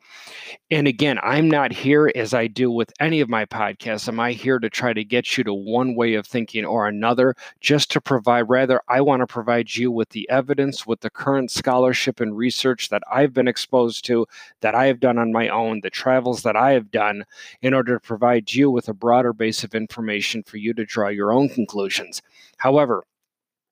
And 0.72 0.88
again, 0.88 1.20
I'm 1.24 1.50
not 1.50 1.72
here 1.72 2.12
as 2.16 2.34
I 2.34 2.48
do 2.48 2.70
with 2.72 2.94
any 3.00 3.22
of 3.22 3.30
my 3.30 3.46
podcasts. 3.46 4.08
Am 4.08 4.20
I 4.20 4.34
here 4.34 4.60
to 4.60 4.70
try 4.70 4.94
to 4.94 5.04
get 5.04 5.38
you 5.38 5.44
to 5.44 5.54
one 5.54 5.96
way 5.96 6.14
of 6.14 6.28
thinking 6.28 6.66
or 6.66 6.88
another? 6.88 7.36
Just 7.60 7.92
to 7.92 8.02
provide, 8.02 8.50
rather, 8.50 8.82
I 8.88 9.02
want 9.02 9.22
to 9.22 9.28
provide 9.28 9.76
you 9.76 9.92
with 9.92 10.10
the 10.10 10.30
evidence, 10.30 10.86
with 10.86 11.02
the 11.02 11.10
current 11.10 11.52
scholarship 11.52 12.20
and 12.20 12.38
research 12.38 12.90
that 12.90 13.04
I've 13.12 13.34
been 13.34 13.48
exposed 13.48 14.06
to, 14.06 14.28
that 14.62 14.76
I 14.76 14.86
have 14.86 15.00
done 15.00 15.18
on 15.18 15.32
my 15.32 15.50
own, 15.50 15.82
the 15.82 15.90
travels 15.90 16.44
that 16.44 16.56
I 16.56 16.72
have 16.72 16.92
done, 16.92 17.26
in 17.62 17.74
order 17.74 17.96
to 17.96 18.00
provide 18.00 18.54
you 18.54 18.70
with 18.70 18.88
a 18.88 18.94
broader 18.94 19.34
base 19.34 19.64
of 19.64 19.76
information 19.76 20.44
for 20.44 20.58
you 20.58 20.74
to 20.76 20.86
draw 20.86 21.08
your 21.08 21.32
own 21.32 21.50
conclusions. 21.50 22.22
However, 22.58 23.06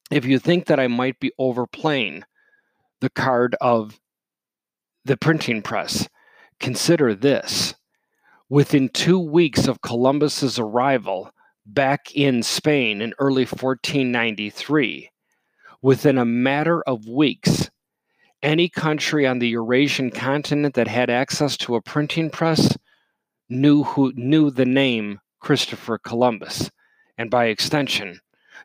if 0.09 0.25
you 0.25 0.39
think 0.39 0.65
that 0.65 0.79
I 0.79 0.87
might 0.87 1.19
be 1.19 1.31
overplaying 1.37 2.23
the 3.01 3.09
card 3.09 3.55
of 3.61 3.99
the 5.07 5.17
printing 5.17 5.61
press, 5.61 6.07
consider 6.59 7.15
this. 7.15 7.73
Within 8.49 8.89
two 8.89 9.19
weeks 9.19 9.67
of 9.67 9.81
Columbus's 9.81 10.59
arrival 10.59 11.31
back 11.65 12.13
in 12.13 12.43
Spain 12.43 13.01
in 13.01 13.13
early 13.19 13.43
1493, 13.43 15.09
within 15.81 16.17
a 16.17 16.25
matter 16.25 16.81
of 16.83 17.07
weeks, 17.07 17.69
any 18.43 18.69
country 18.69 19.25
on 19.25 19.39
the 19.39 19.49
Eurasian 19.49 20.11
continent 20.11 20.75
that 20.75 20.87
had 20.87 21.09
access 21.09 21.57
to 21.57 21.75
a 21.75 21.81
printing 21.81 22.29
press 22.29 22.77
knew 23.49 23.83
who 23.83 24.11
knew 24.15 24.51
the 24.51 24.65
name 24.65 25.19
Christopher 25.39 25.97
Columbus, 25.97 26.69
and 27.17 27.31
by 27.31 27.45
extension, 27.45 28.19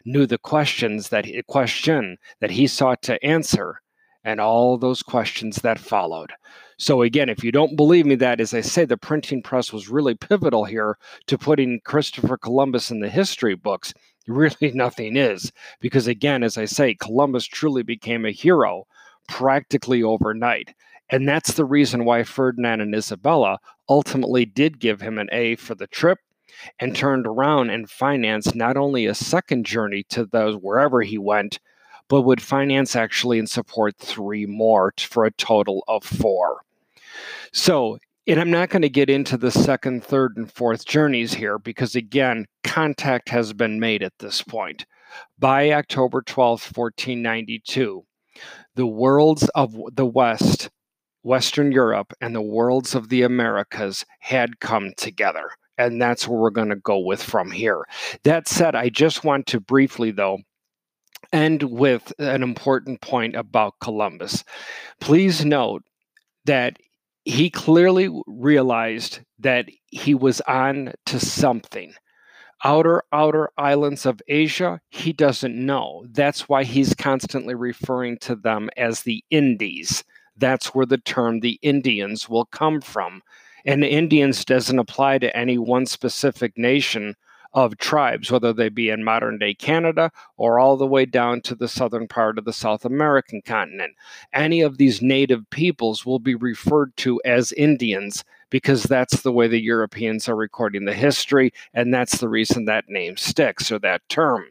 knew 0.05 0.27
the 0.27 0.39
questions 0.39 1.09
that 1.11 1.27
question 1.47 2.19
that 2.41 2.51
he 2.51 2.67
sought 2.67 3.01
to 3.03 3.25
answer 3.25 3.82
and 4.25 4.41
all 4.41 4.79
those 4.79 5.02
questions 5.02 5.57
that 5.57 5.79
followed. 5.79 6.33
So 6.79 7.02
again, 7.02 7.29
if 7.29 7.45
you 7.45 7.52
don't 7.52 7.76
believe 7.76 8.07
me 8.07 8.14
that 8.17 8.41
as 8.41 8.55
I 8.55 8.61
say 8.61 8.85
the 8.85 8.97
printing 8.97 9.43
press 9.43 9.73
was 9.73 9.88
really 9.88 10.14
pivotal 10.14 10.64
here 10.64 10.99
to 11.26 11.38
putting 11.38 11.81
Christopher 11.85 12.37
Columbus 12.37 12.91
in 12.91 13.00
the 13.00 13.09
history 13.09 13.55
books, 13.55 13.95
really 14.29 14.73
nothing 14.73 15.17
is 15.17 15.52
because 15.81 16.07
again 16.07 16.43
as 16.43 16.57
I 16.57 16.64
say 16.64 16.95
Columbus 16.95 17.45
truly 17.45 17.83
became 17.83 18.25
a 18.25 18.31
hero 18.31 18.87
practically 19.29 20.02
overnight 20.02 20.75
And 21.11 21.29
that's 21.29 21.52
the 21.55 21.64
reason 21.64 22.05
why 22.05 22.23
Ferdinand 22.23 22.81
and 22.81 22.95
Isabella 22.95 23.59
ultimately 23.88 24.45
did 24.45 24.79
give 24.81 25.00
him 25.00 25.19
an 25.19 25.29
A 25.33 25.57
for 25.57 25.75
the 25.75 25.87
trip 25.88 26.19
and 26.79 26.95
turned 26.95 27.26
around 27.26 27.71
and 27.71 27.91
financed 27.91 28.55
not 28.55 28.76
only 28.76 29.07
a 29.07 29.14
second 29.14 29.67
journey 29.67 30.05
to 30.11 30.25
those 30.25 30.57
wherever 30.57 31.02
he 31.02 31.19
went, 31.19 31.59
but 32.12 32.26
would 32.26 32.42
finance 32.42 32.95
actually 32.95 33.38
and 33.38 33.49
support 33.49 33.97
three 33.97 34.45
more 34.45 34.92
for 34.99 35.25
a 35.25 35.31
total 35.31 35.83
of 35.88 36.04
four. 36.04 36.61
So, 37.54 37.97
and 38.26 38.38
I'm 38.38 38.50
not 38.50 38.69
going 38.69 38.83
to 38.83 38.90
get 38.90 39.09
into 39.09 39.38
the 39.38 39.50
second, 39.50 40.04
third, 40.04 40.37
and 40.37 40.52
fourth 40.52 40.85
journeys 40.85 41.33
here 41.33 41.59
because, 41.59 41.95
again, 41.95 42.45
contact 42.64 43.31
has 43.31 43.54
been 43.54 43.81
made 43.81 44.02
at 44.02 44.12
this 44.19 44.42
point. 44.42 44.85
By 45.38 45.73
October 45.73 46.21
12, 46.21 46.76
1492, 46.76 48.04
the 48.75 48.87
worlds 48.87 49.49
of 49.54 49.75
the 49.95 50.04
West, 50.04 50.69
Western 51.23 51.73
Europe, 51.73 52.12
and 52.21 52.35
the 52.35 52.42
worlds 52.42 52.95
of 52.95 53.09
the 53.09 53.23
Americas 53.23 54.04
had 54.19 54.61
come 54.61 54.92
together. 54.99 55.49
And 55.78 56.02
that's 56.02 56.28
where 56.28 56.38
we're 56.38 56.50
going 56.50 56.69
to 56.69 56.76
go 56.76 56.99
with 56.99 57.23
from 57.23 57.50
here. 57.50 57.87
That 58.25 58.49
said, 58.49 58.75
I 58.75 58.90
just 58.90 59.25
want 59.25 59.47
to 59.47 59.61
briefly, 59.61 60.11
though, 60.11 60.40
end 61.33 61.62
with 61.62 62.12
an 62.19 62.43
important 62.43 63.00
point 63.00 63.37
about 63.37 63.81
Columbus. 63.81 64.45
Please 65.00 65.45
note 65.45 65.83
that 66.45 66.76
he 67.25 67.50
clearly 67.50 68.11
realized 68.26 69.21
that 69.38 69.67
he 69.87 70.14
was 70.14 70.41
on 70.43 70.93
to 71.07 71.21
something. 71.21 71.95
Outer, 72.64 73.02
outer 73.12 73.50
islands 73.59 74.07
of 74.07 74.23
Asia, 74.29 74.81
he 74.88 75.12
doesn't 75.12 75.55
know. 75.55 76.05
That's 76.11 76.49
why 76.49 76.64
he's 76.64 76.95
constantly 76.95 77.55
referring 77.55 78.19
to 78.19 78.37
them 78.37 78.71
as 78.76 79.02
the 79.02 79.25
Indies. 79.31 80.05
That's 80.37 80.75
where 80.75 80.87
the 80.87 80.99
term 80.99 81.41
the 81.41 81.59
Indians 81.62 82.29
will 82.29 82.47
come 82.47 82.81
from. 82.81 83.23
And 83.64 83.85
Indians 83.85 84.45
doesn't 84.45 84.79
apply 84.79 85.19
to 85.19 85.37
any 85.37 85.59
one 85.59 85.87
specific 85.87 86.57
nation 86.57 87.17
of 87.54 87.76
tribes, 87.78 88.30
whether 88.30 88.52
they 88.52 88.68
be 88.68 88.88
in 88.88 89.04
modern 89.04 89.38
day 89.38 89.54
Canada 89.54 90.11
or 90.37 90.59
all 90.59 90.76
the 90.76 90.87
way 90.87 91.04
down 91.04 91.40
to 91.42 91.54
the 91.54 91.68
southern 91.68 92.09
part 92.09 92.38
of 92.38 92.44
the 92.44 92.52
South 92.52 92.85
American 92.85 93.42
continent. 93.42 93.94
Any 94.32 94.61
of 94.61 94.78
these 94.78 95.02
native 95.02 95.49
peoples 95.50 96.06
will 96.06 96.18
be 96.18 96.35
referred 96.35 96.97
to 96.99 97.21
as 97.25 97.52
Indians 97.52 98.25
because 98.50 98.82
that's 98.85 99.23
the 99.23 99.32
way 99.32 99.49
the 99.49 99.61
Europeans 99.61 100.28
are 100.28 100.37
recording 100.37 100.85
the 100.85 100.94
history, 100.94 101.52
and 101.73 101.92
that's 101.92 102.18
the 102.18 102.28
reason 102.28 102.66
that 102.66 102.88
name 102.88 103.16
sticks 103.16 103.73
or 103.73 103.78
that 103.78 104.06
term. 104.11 104.44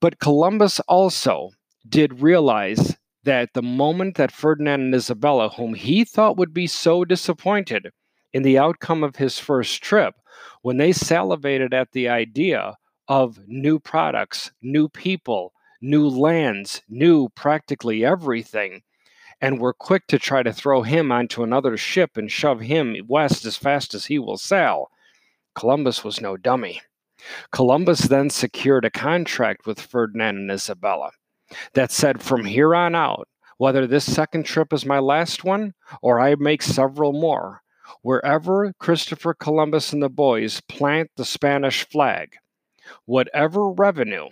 But 0.00 0.18
Columbus 0.18 0.80
also 0.80 1.50
did 1.86 2.22
realize 2.22 2.96
that 3.24 3.52
the 3.52 3.62
moment 3.62 4.16
that 4.16 4.32
Ferdinand 4.32 4.80
and 4.80 4.94
Isabella, 4.94 5.50
whom 5.50 5.74
he 5.74 6.04
thought 6.04 6.38
would 6.38 6.54
be 6.54 6.66
so 6.66 7.04
disappointed 7.04 7.90
in 8.32 8.42
the 8.42 8.58
outcome 8.58 9.02
of 9.02 9.16
his 9.16 9.38
first 9.38 9.82
trip, 9.82 10.14
when 10.62 10.76
they 10.76 10.92
salivated 10.92 11.72
at 11.74 11.92
the 11.92 12.08
idea 12.08 12.76
of 13.08 13.38
new 13.46 13.78
products, 13.78 14.52
new 14.62 14.88
people, 14.88 15.52
new 15.80 16.08
lands, 16.08 16.82
new 16.88 17.28
practically 17.30 18.04
everything, 18.04 18.82
and 19.40 19.60
were 19.60 19.72
quick 19.72 20.06
to 20.08 20.18
try 20.18 20.42
to 20.42 20.52
throw 20.52 20.82
him 20.82 21.12
onto 21.12 21.42
another 21.42 21.76
ship 21.76 22.16
and 22.16 22.30
shove 22.30 22.60
him 22.60 22.96
west 23.06 23.44
as 23.44 23.56
fast 23.56 23.94
as 23.94 24.06
he 24.06 24.18
will 24.18 24.36
sail. 24.36 24.90
Columbus 25.54 26.04
was 26.04 26.20
no 26.20 26.36
dummy. 26.36 26.80
Columbus 27.50 28.02
then 28.02 28.30
secured 28.30 28.84
a 28.84 28.90
contract 28.90 29.66
with 29.66 29.80
Ferdinand 29.80 30.36
and 30.36 30.50
Isabella 30.50 31.10
that 31.74 31.90
said 31.90 32.22
from 32.22 32.44
here 32.44 32.74
on 32.74 32.94
out, 32.94 33.28
whether 33.56 33.86
this 33.86 34.12
second 34.12 34.44
trip 34.44 34.72
is 34.72 34.86
my 34.86 34.98
last 34.98 35.44
one 35.44 35.74
or 36.02 36.20
I 36.20 36.34
make 36.36 36.62
several 36.62 37.12
more, 37.12 37.62
Wherever 38.02 38.72
Christopher 38.78 39.34
Columbus 39.34 39.92
and 39.92 40.02
the 40.02 40.08
boys 40.08 40.60
plant 40.68 41.10
the 41.16 41.24
Spanish 41.24 41.88
flag, 41.88 42.36
whatever 43.04 43.70
revenue 43.70 44.28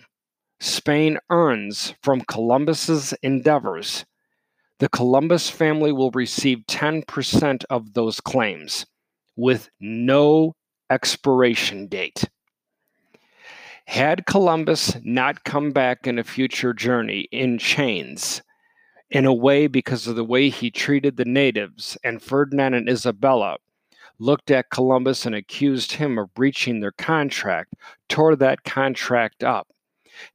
Spain 0.59 1.19
earns 1.29 1.93
from 2.01 2.21
Columbus's 2.21 3.13
endeavors, 3.21 4.05
the 4.79 4.89
Columbus 4.89 5.49
family 5.49 5.91
will 5.91 6.11
receive 6.11 6.59
10% 6.67 7.65
of 7.69 7.93
those 7.93 8.21
claims 8.21 8.85
with 9.35 9.69
no 9.79 10.53
expiration 10.89 11.87
date. 11.87 12.23
Had 13.85 14.25
Columbus 14.25 14.97
not 15.03 15.43
come 15.43 15.71
back 15.71 16.07
in 16.07 16.19
a 16.19 16.23
future 16.23 16.73
journey 16.73 17.27
in 17.31 17.57
chains, 17.57 18.41
in 19.09 19.25
a 19.25 19.33
way 19.33 19.67
because 19.67 20.07
of 20.07 20.15
the 20.15 20.23
way 20.23 20.49
he 20.49 20.69
treated 20.69 21.17
the 21.17 21.25
natives, 21.25 21.97
and 22.03 22.21
Ferdinand 22.21 22.73
and 22.73 22.89
Isabella 22.89 23.57
looked 24.19 24.51
at 24.51 24.69
Columbus 24.69 25.25
and 25.25 25.35
accused 25.35 25.93
him 25.93 26.17
of 26.17 26.33
breaching 26.33 26.79
their 26.79 26.91
contract, 26.91 27.73
tore 28.09 28.35
that 28.35 28.63
contract 28.63 29.43
up. 29.43 29.67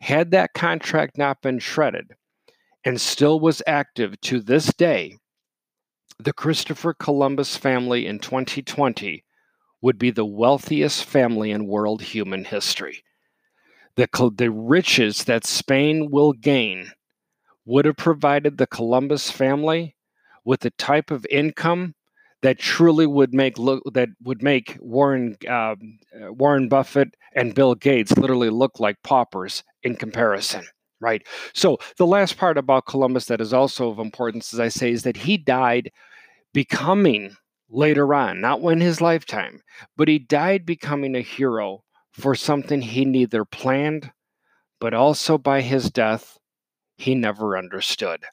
Had 0.00 0.31
that 0.31 0.55
contract 0.55 1.19
not 1.19 1.43
been 1.43 1.59
shredded 1.59 2.12
and 2.85 3.00
still 3.00 3.41
was 3.41 3.62
active 3.67 4.21
to 4.23 4.41
this 4.41 4.73
day, 4.73 5.17
the 6.19 6.33
Christopher 6.33 6.95
Columbus 6.95 7.57
family 7.57 8.07
in 8.07 8.19
2020 8.19 9.25
would 9.81 9.99
be 9.99 10.11
the 10.11 10.25
wealthiest 10.25 11.05
family 11.05 11.50
in 11.50 11.67
world 11.67 12.00
human 12.00 12.45
history. 12.45 13.02
The, 13.97 14.09
the 14.37 14.50
riches 14.50 15.25
that 15.25 15.45
Spain 15.45 16.11
will 16.11 16.33
gain 16.33 16.93
would 17.64 17.85
have 17.85 17.97
provided 17.97 18.59
the 18.59 18.66
Columbus 18.66 19.31
family 19.31 19.97
with 20.45 20.61
the 20.61 20.71
type 20.71 21.11
of 21.11 21.26
income 21.31 21.95
that 22.42 22.59
truly 22.59 23.07
would 23.07 23.33
make 23.33 23.57
look 23.57 23.83
that 23.95 24.09
would 24.23 24.42
make 24.42 24.76
Warren 24.81 25.37
um, 25.49 25.99
uh, 26.21 26.33
Warren 26.33 26.69
Buffett 26.69 27.16
and 27.35 27.54
Bill 27.54 27.75
Gates 27.75 28.16
literally 28.16 28.50
look 28.50 28.81
like 28.81 28.97
paupers 29.04 29.62
in 29.83 29.95
comparison. 29.97 30.64
Right. 31.00 31.26
So 31.52 31.78
the 31.97 32.07
last 32.07 32.37
part 32.37 32.59
about 32.59 32.87
Columbus 32.87 33.26
that 33.26 33.40
is 33.40 33.52
also 33.52 33.88
of 33.88 33.99
importance, 33.99 34.52
as 34.52 34.61
I 34.61 34.69
say, 34.69 34.92
is 34.92 35.02
that 35.02 35.16
he 35.16 35.37
died 35.37 35.90
becoming 36.52 37.37
later 37.69 38.14
on, 38.14 38.40
not 38.40 38.61
when 38.61 38.81
his 38.81 39.00
lifetime, 39.00 39.62
but 39.97 40.07
he 40.07 40.19
died 40.21 40.64
becoming 40.64 41.16
a 41.16 41.21
hero 41.21 41.83
for 42.12 42.35
something 42.35 42.83
he 42.83 43.04
neither 43.04 43.45
planned, 43.45 44.12
but 44.78 44.95
also 44.95 45.38
by 45.38 45.61
his 45.61 45.90
death 45.90 46.38
he 46.97 47.15
never 47.15 47.57
understood. 47.57 48.25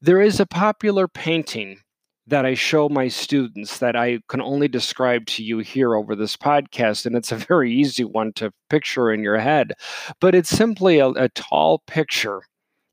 There 0.00 0.20
is 0.20 0.40
a 0.40 0.46
popular 0.46 1.08
painting 1.08 1.80
that 2.28 2.44
I 2.44 2.54
show 2.54 2.90
my 2.90 3.08
students 3.08 3.78
that 3.78 3.96
I 3.96 4.20
can 4.28 4.42
only 4.42 4.68
describe 4.68 5.24
to 5.26 5.42
you 5.42 5.58
here 5.58 5.94
over 5.94 6.14
this 6.14 6.36
podcast, 6.36 7.06
and 7.06 7.16
it's 7.16 7.32
a 7.32 7.36
very 7.48 7.72
easy 7.72 8.04
one 8.04 8.32
to 8.34 8.52
picture 8.68 9.10
in 9.10 9.22
your 9.22 9.38
head. 9.38 9.72
But 10.20 10.34
it's 10.34 10.50
simply 10.50 10.98
a, 10.98 11.08
a 11.08 11.28
tall 11.30 11.82
picture. 11.86 12.42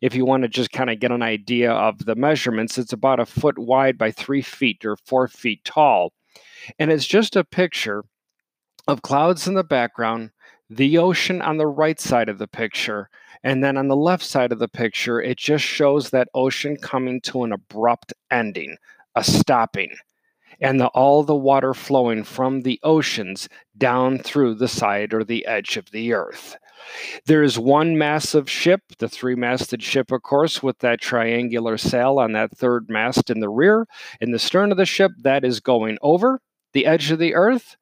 If 0.01 0.15
you 0.15 0.25
want 0.25 0.43
to 0.43 0.49
just 0.49 0.71
kind 0.71 0.89
of 0.89 0.99
get 0.99 1.11
an 1.11 1.21
idea 1.21 1.71
of 1.71 2.05
the 2.05 2.15
measurements, 2.15 2.77
it's 2.77 2.93
about 2.93 3.19
a 3.19 3.25
foot 3.25 3.57
wide 3.57 3.97
by 3.97 4.11
three 4.11 4.41
feet 4.41 4.85
or 4.85 4.97
four 5.05 5.27
feet 5.27 5.63
tall. 5.65 6.13
And 6.79 6.91
it's 6.91 7.07
just 7.07 7.35
a 7.35 7.43
picture 7.43 8.03
of 8.87 9.01
clouds 9.01 9.47
in 9.47 9.55
the 9.55 9.63
background, 9.63 10.31
the 10.69 10.97
ocean 10.97 11.41
on 11.41 11.57
the 11.57 11.67
right 11.67 11.99
side 11.99 12.29
of 12.29 12.37
the 12.37 12.47
picture, 12.47 13.09
and 13.45 13.63
then 13.63 13.77
on 13.77 13.87
the 13.87 13.95
left 13.95 14.23
side 14.23 14.51
of 14.51 14.57
the 14.57 14.67
picture, 14.67 15.21
it 15.21 15.37
just 15.37 15.63
shows 15.63 16.09
that 16.09 16.29
ocean 16.33 16.77
coming 16.77 17.21
to 17.21 17.43
an 17.43 17.53
abrupt 17.53 18.11
ending, 18.31 18.75
a 19.15 19.23
stopping, 19.23 19.95
and 20.59 20.79
the, 20.79 20.87
all 20.87 21.21
the 21.21 21.35
water 21.35 21.75
flowing 21.75 22.23
from 22.23 22.63
the 22.63 22.79
oceans 22.81 23.47
down 23.77 24.17
through 24.17 24.55
the 24.55 24.67
side 24.67 25.13
or 25.13 25.23
the 25.23 25.45
edge 25.45 25.77
of 25.77 25.91
the 25.91 26.11
earth. 26.11 26.57
There 27.27 27.43
is 27.43 27.59
one 27.59 27.99
massive 27.99 28.49
ship, 28.49 28.81
the 28.97 29.07
three 29.07 29.35
masted 29.35 29.83
ship, 29.83 30.11
of 30.11 30.23
course, 30.23 30.63
with 30.63 30.79
that 30.79 30.99
triangular 30.99 31.77
sail 31.77 32.17
on 32.17 32.31
that 32.31 32.57
third 32.57 32.89
mast 32.89 33.29
in 33.29 33.41
the 33.41 33.49
rear. 33.49 33.87
In 34.19 34.31
the 34.31 34.39
stern 34.39 34.71
of 34.71 34.77
the 34.77 34.87
ship, 34.87 35.11
that 35.19 35.45
is 35.45 35.59
going 35.59 35.99
over 36.01 36.41
the 36.73 36.87
edge 36.87 37.11
of 37.11 37.19
the 37.19 37.35
earth. 37.35 37.77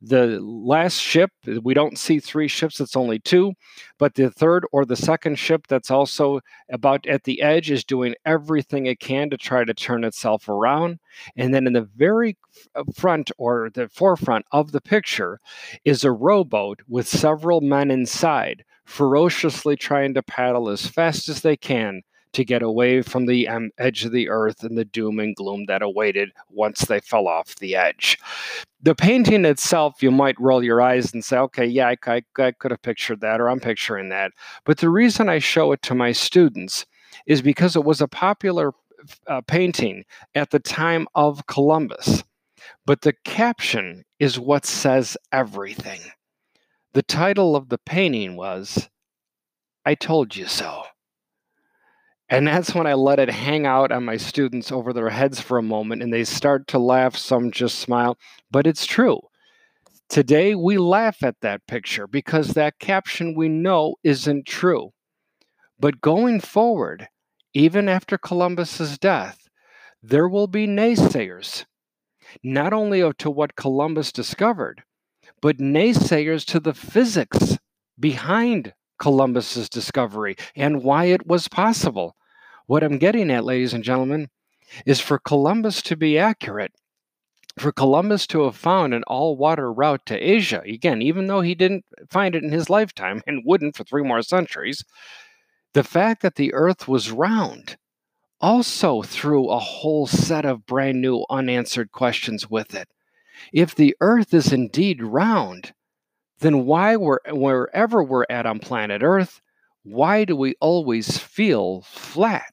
The 0.00 0.40
last 0.40 0.98
ship, 0.98 1.30
we 1.62 1.74
don't 1.74 1.98
see 1.98 2.20
three 2.20 2.48
ships, 2.48 2.80
it's 2.80 2.96
only 2.96 3.18
two, 3.18 3.52
but 3.98 4.14
the 4.14 4.30
third 4.30 4.64
or 4.72 4.84
the 4.84 4.96
second 4.96 5.38
ship 5.38 5.66
that's 5.68 5.90
also 5.90 6.40
about 6.70 7.06
at 7.06 7.24
the 7.24 7.42
edge 7.42 7.70
is 7.70 7.84
doing 7.84 8.14
everything 8.24 8.86
it 8.86 9.00
can 9.00 9.30
to 9.30 9.36
try 9.36 9.64
to 9.64 9.74
turn 9.74 10.04
itself 10.04 10.48
around. 10.48 10.98
And 11.36 11.54
then 11.54 11.66
in 11.66 11.72
the 11.72 11.88
very 11.96 12.36
uh, 12.74 12.84
front 12.94 13.30
or 13.38 13.70
the 13.72 13.88
forefront 13.88 14.46
of 14.52 14.72
the 14.72 14.80
picture 14.80 15.38
is 15.84 16.04
a 16.04 16.12
rowboat 16.12 16.80
with 16.88 17.08
several 17.08 17.60
men 17.60 17.90
inside, 17.90 18.64
ferociously 18.84 19.76
trying 19.76 20.14
to 20.14 20.22
paddle 20.22 20.68
as 20.68 20.86
fast 20.86 21.28
as 21.28 21.42
they 21.42 21.56
can 21.56 22.02
to 22.32 22.44
get 22.44 22.62
away 22.62 23.02
from 23.02 23.26
the 23.26 23.48
um, 23.48 23.70
edge 23.78 24.04
of 24.04 24.12
the 24.12 24.28
earth 24.28 24.62
and 24.62 24.76
the 24.76 24.84
doom 24.84 25.18
and 25.18 25.34
gloom 25.36 25.66
that 25.66 25.82
awaited 25.82 26.30
once 26.50 26.82
they 26.82 27.00
fell 27.00 27.28
off 27.28 27.56
the 27.56 27.76
edge. 27.76 28.18
The 28.80 28.94
painting 28.94 29.44
itself, 29.44 30.02
you 30.02 30.10
might 30.10 30.40
roll 30.40 30.62
your 30.62 30.80
eyes 30.80 31.12
and 31.12 31.24
say, 31.24 31.38
okay, 31.38 31.66
yeah, 31.66 31.88
I, 31.88 31.96
I, 32.06 32.22
I 32.38 32.52
could 32.52 32.70
have 32.70 32.82
pictured 32.82 33.20
that, 33.20 33.40
or 33.40 33.50
I'm 33.50 33.60
picturing 33.60 34.08
that. 34.10 34.32
But 34.64 34.78
the 34.78 34.90
reason 34.90 35.28
I 35.28 35.38
show 35.38 35.72
it 35.72 35.82
to 35.82 35.94
my 35.94 36.12
students 36.12 36.86
is 37.26 37.42
because 37.42 37.74
it 37.76 37.84
was 37.84 38.00
a 38.00 38.08
popular 38.08 38.72
uh, 39.26 39.40
painting 39.42 40.04
at 40.34 40.50
the 40.50 40.58
time 40.58 41.06
of 41.14 41.46
Columbus, 41.46 42.24
but 42.86 43.02
the 43.02 43.14
caption 43.24 44.04
is 44.18 44.38
what 44.38 44.66
says 44.66 45.16
everything. 45.32 46.00
The 46.94 47.02
title 47.02 47.54
of 47.54 47.68
the 47.68 47.78
painting 47.78 48.36
was 48.36 48.88
I 49.84 49.94
Told 49.94 50.36
You 50.36 50.46
So. 50.46 50.84
And 52.30 52.46
that's 52.46 52.74
when 52.74 52.86
I 52.86 52.92
let 52.92 53.18
it 53.18 53.30
hang 53.30 53.64
out 53.64 53.90
on 53.90 54.04
my 54.04 54.18
students 54.18 54.70
over 54.70 54.92
their 54.92 55.08
heads 55.08 55.40
for 55.40 55.56
a 55.56 55.62
moment 55.62 56.02
and 56.02 56.12
they 56.12 56.24
start 56.24 56.66
to 56.68 56.78
laugh, 56.78 57.16
some 57.16 57.50
just 57.50 57.78
smile. 57.78 58.18
But 58.50 58.66
it's 58.66 58.84
true. 58.84 59.20
Today, 60.10 60.54
we 60.54 60.78
laugh 60.78 61.22
at 61.22 61.40
that 61.40 61.66
picture 61.66 62.06
because 62.06 62.48
that 62.48 62.78
caption 62.78 63.34
we 63.34 63.48
know 63.48 63.96
isn't 64.04 64.46
true. 64.46 64.90
But 65.78 66.00
going 66.00 66.40
forward, 66.40 67.08
even 67.54 67.88
after 67.88 68.18
Columbus's 68.18 68.98
death, 68.98 69.48
there 70.02 70.28
will 70.28 70.46
be 70.46 70.66
naysayers, 70.66 71.64
not 72.42 72.72
only 72.72 73.10
to 73.18 73.30
what 73.30 73.56
Columbus 73.56 74.12
discovered, 74.12 74.82
but 75.40 75.58
naysayers 75.58 76.44
to 76.46 76.60
the 76.60 76.74
physics 76.74 77.58
behind 77.98 78.74
Columbus's 78.98 79.68
discovery 79.68 80.36
and 80.56 80.82
why 80.82 81.06
it 81.06 81.26
was 81.26 81.48
possible. 81.48 82.16
What 82.68 82.84
I'm 82.84 82.98
getting 82.98 83.30
at, 83.30 83.46
ladies 83.46 83.72
and 83.72 83.82
gentlemen, 83.82 84.28
is 84.84 85.00
for 85.00 85.18
Columbus 85.18 85.80
to 85.80 85.96
be 85.96 86.18
accurate, 86.18 86.72
for 87.58 87.72
Columbus 87.72 88.26
to 88.26 88.42
have 88.42 88.56
found 88.56 88.92
an 88.92 89.04
all 89.04 89.38
water 89.38 89.72
route 89.72 90.04
to 90.04 90.16
Asia, 90.18 90.60
again, 90.66 91.00
even 91.00 91.28
though 91.28 91.40
he 91.40 91.54
didn't 91.54 91.86
find 92.10 92.34
it 92.34 92.44
in 92.44 92.52
his 92.52 92.68
lifetime 92.68 93.22
and 93.26 93.40
wouldn't 93.46 93.74
for 93.74 93.84
three 93.84 94.02
more 94.02 94.20
centuries, 94.20 94.84
the 95.72 95.82
fact 95.82 96.20
that 96.20 96.34
the 96.34 96.52
earth 96.52 96.86
was 96.86 97.10
round 97.10 97.78
also 98.38 99.00
threw 99.00 99.48
a 99.48 99.58
whole 99.58 100.06
set 100.06 100.44
of 100.44 100.66
brand 100.66 101.00
new 101.00 101.24
unanswered 101.30 101.90
questions 101.90 102.50
with 102.50 102.74
it. 102.74 102.88
If 103.50 103.74
the 103.74 103.96
earth 104.02 104.34
is 104.34 104.52
indeed 104.52 105.02
round, 105.02 105.72
then 106.40 106.66
why, 106.66 106.96
we're, 106.96 107.20
wherever 107.30 108.02
we're 108.02 108.26
at 108.28 108.44
on 108.44 108.58
planet 108.58 109.02
Earth, 109.02 109.40
why 109.84 110.26
do 110.26 110.36
we 110.36 110.54
always 110.60 111.16
feel 111.16 111.80
flat? 111.80 112.52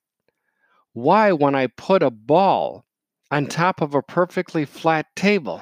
Why, 0.96 1.34
when 1.34 1.56
I 1.56 1.68
put 1.68 2.04
a 2.04 2.10
ball 2.10 2.86
on 3.30 3.44
mm-hmm. 3.44 3.50
top 3.50 3.82
of 3.82 3.94
a 3.94 4.02
perfectly 4.02 4.64
flat 4.64 5.08
table, 5.14 5.62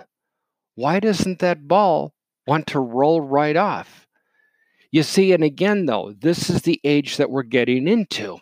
why 0.76 1.00
doesn't 1.00 1.40
that 1.40 1.68
ball 1.68 2.14
want 2.46 2.68
to 2.68 2.80
roll 2.80 3.20
right 3.20 3.56
off? 3.56 4.08
You 4.92 5.02
see, 5.02 5.34
and 5.34 5.44
again, 5.44 5.88
though, 5.88 6.14
this 6.16 6.52
is 6.52 6.62
the 6.62 6.80
age 6.84 7.18
that 7.18 7.32
we're 7.32 7.42
getting 7.42 7.88
into. 7.88 8.38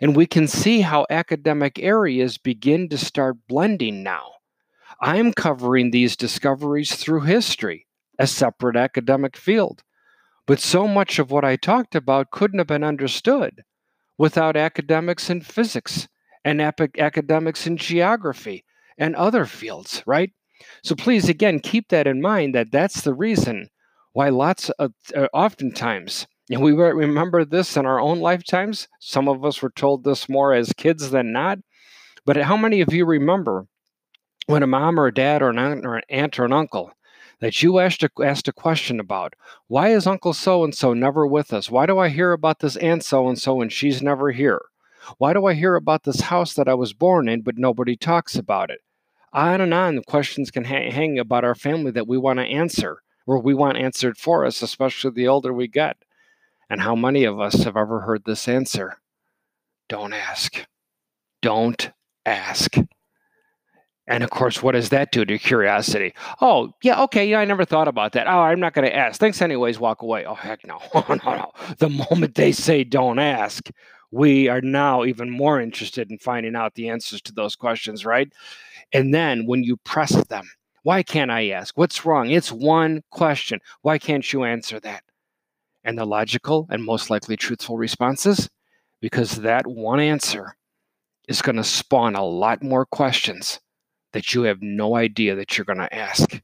And 0.00 0.16
we 0.16 0.26
can 0.26 0.48
see 0.48 0.80
how 0.80 1.04
academic 1.10 1.78
areas 1.78 2.38
begin 2.38 2.88
to 2.88 2.96
start 2.96 3.36
blending 3.46 4.02
now. 4.02 4.32
I'm 5.02 5.34
covering 5.34 5.90
these 5.90 6.16
discoveries 6.16 6.96
through 6.96 7.20
history 7.20 7.86
a 8.18 8.26
separate 8.26 8.76
academic 8.76 9.36
field. 9.36 9.82
But 10.46 10.60
so 10.60 10.88
much 10.88 11.18
of 11.18 11.30
what 11.30 11.44
I 11.44 11.56
talked 11.56 11.94
about 11.94 12.30
couldn't 12.30 12.58
have 12.58 12.68
been 12.68 12.84
understood 12.84 13.64
without 14.16 14.56
academics 14.56 15.28
in 15.28 15.42
physics 15.42 16.08
and 16.44 16.60
academics 16.60 17.66
in 17.66 17.76
geography 17.76 18.64
and 18.98 19.16
other 19.16 19.44
fields, 19.44 20.02
right? 20.06 20.32
So 20.82 20.94
please, 20.94 21.28
again, 21.28 21.60
keep 21.60 21.88
that 21.88 22.06
in 22.06 22.20
mind 22.20 22.54
that 22.54 22.70
that's 22.70 23.02
the 23.02 23.14
reason 23.14 23.68
why 24.12 24.28
lots 24.28 24.70
of, 24.70 24.92
uh, 25.16 25.28
oftentimes, 25.32 26.26
and 26.50 26.60
we 26.60 26.72
remember 26.72 27.44
this 27.44 27.76
in 27.76 27.86
our 27.86 28.00
own 28.00 28.20
lifetimes. 28.20 28.88
Some 29.00 29.28
of 29.28 29.44
us 29.44 29.62
were 29.62 29.70
told 29.70 30.04
this 30.04 30.28
more 30.28 30.52
as 30.52 30.72
kids 30.76 31.10
than 31.10 31.32
not. 31.32 31.58
But 32.26 32.36
how 32.36 32.56
many 32.56 32.80
of 32.80 32.92
you 32.92 33.06
remember 33.06 33.66
when 34.46 34.62
a 34.62 34.66
mom 34.66 34.98
or 34.98 35.06
a 35.06 35.14
dad 35.14 35.42
or 35.42 35.50
an 35.50 35.58
aunt 35.58 35.86
or 35.86 35.96
an, 35.96 36.02
aunt 36.08 36.38
or 36.38 36.44
an 36.44 36.52
uncle 36.52 36.92
that 37.40 37.62
you 37.62 37.80
asked 37.80 38.04
a, 38.04 38.10
asked 38.22 38.46
a 38.46 38.52
question 38.52 39.00
about. 39.00 39.34
Why 39.66 39.88
is 39.88 40.06
Uncle 40.06 40.32
so 40.32 40.62
and 40.62 40.74
so 40.74 40.94
never 40.94 41.26
with 41.26 41.52
us? 41.52 41.70
Why 41.70 41.86
do 41.86 41.98
I 41.98 42.08
hear 42.08 42.32
about 42.32 42.60
this 42.60 42.76
Aunt 42.76 43.04
so 43.04 43.28
and 43.28 43.38
so 43.38 43.60
and 43.60 43.72
she's 43.72 44.00
never 44.00 44.30
here? 44.30 44.62
Why 45.18 45.32
do 45.32 45.46
I 45.46 45.54
hear 45.54 45.74
about 45.74 46.04
this 46.04 46.22
house 46.22 46.54
that 46.54 46.68
I 46.68 46.74
was 46.74 46.92
born 46.92 47.28
in 47.28 47.42
but 47.42 47.58
nobody 47.58 47.96
talks 47.96 48.36
about 48.36 48.70
it? 48.70 48.80
On 49.32 49.60
and 49.60 49.72
on, 49.72 49.96
the 49.96 50.02
questions 50.02 50.50
can 50.50 50.64
hang, 50.64 50.90
hang 50.90 51.18
about 51.18 51.44
our 51.44 51.54
family 51.54 51.90
that 51.92 52.06
we 52.06 52.18
want 52.18 52.38
to 52.38 52.44
answer 52.44 53.02
or 53.26 53.38
we 53.40 53.54
want 53.54 53.78
answered 53.78 54.18
for 54.18 54.44
us, 54.44 54.62
especially 54.62 55.10
the 55.12 55.28
older 55.28 55.52
we 55.52 55.68
get. 55.68 55.96
And 56.68 56.80
how 56.80 56.94
many 56.94 57.24
of 57.24 57.40
us 57.40 57.64
have 57.64 57.76
ever 57.76 58.00
heard 58.00 58.24
this 58.24 58.48
answer? 58.48 58.98
Don't 59.88 60.12
ask. 60.12 60.66
Don't 61.40 61.90
ask. 62.24 62.76
And 64.06 64.24
of 64.24 64.30
course, 64.30 64.62
what 64.62 64.72
does 64.72 64.88
that 64.88 65.12
do 65.12 65.24
to 65.24 65.38
curiosity? 65.38 66.12
Oh, 66.40 66.72
yeah, 66.82 67.00
okay, 67.02 67.26
yeah, 67.28 67.38
I 67.38 67.44
never 67.44 67.64
thought 67.64 67.88
about 67.88 68.12
that. 68.12 68.26
Oh, 68.26 68.40
I'm 68.40 68.58
not 68.58 68.74
going 68.74 68.88
to 68.88 68.94
ask. 68.94 69.20
Thanks, 69.20 69.40
anyways, 69.40 69.78
walk 69.78 70.02
away. 70.02 70.24
Oh, 70.24 70.34
heck 70.34 70.60
no. 70.66 70.80
no, 70.94 71.16
no. 71.24 71.52
The 71.78 71.88
moment 71.88 72.34
they 72.34 72.52
say 72.52 72.84
don't 72.84 73.18
ask, 73.18 73.70
we 74.12 74.46
are 74.48 74.60
now 74.60 75.04
even 75.04 75.30
more 75.30 75.60
interested 75.60 76.10
in 76.10 76.18
finding 76.18 76.54
out 76.54 76.74
the 76.74 76.90
answers 76.90 77.22
to 77.22 77.32
those 77.32 77.56
questions, 77.56 78.04
right? 78.04 78.30
And 78.92 79.12
then 79.12 79.46
when 79.46 79.64
you 79.64 79.78
press 79.78 80.12
them, 80.26 80.44
why 80.82 81.02
can't 81.02 81.30
I 81.30 81.48
ask? 81.48 81.76
What's 81.78 82.04
wrong? 82.04 82.30
It's 82.30 82.52
one 82.52 83.02
question. 83.10 83.58
Why 83.80 83.98
can't 83.98 84.30
you 84.32 84.44
answer 84.44 84.78
that? 84.80 85.02
And 85.82 85.98
the 85.98 86.04
logical 86.04 86.66
and 86.70 86.84
most 86.84 87.08
likely 87.08 87.36
truthful 87.36 87.78
responses, 87.78 88.48
because 89.00 89.36
that 89.36 89.66
one 89.66 89.98
answer 89.98 90.56
is 91.26 91.42
going 91.42 91.56
to 91.56 91.64
spawn 91.64 92.14
a 92.14 92.24
lot 92.24 92.62
more 92.62 92.84
questions 92.84 93.60
that 94.12 94.34
you 94.34 94.42
have 94.42 94.60
no 94.60 94.94
idea 94.94 95.34
that 95.36 95.56
you're 95.56 95.64
going 95.64 95.78
to 95.78 95.94
ask, 95.94 96.42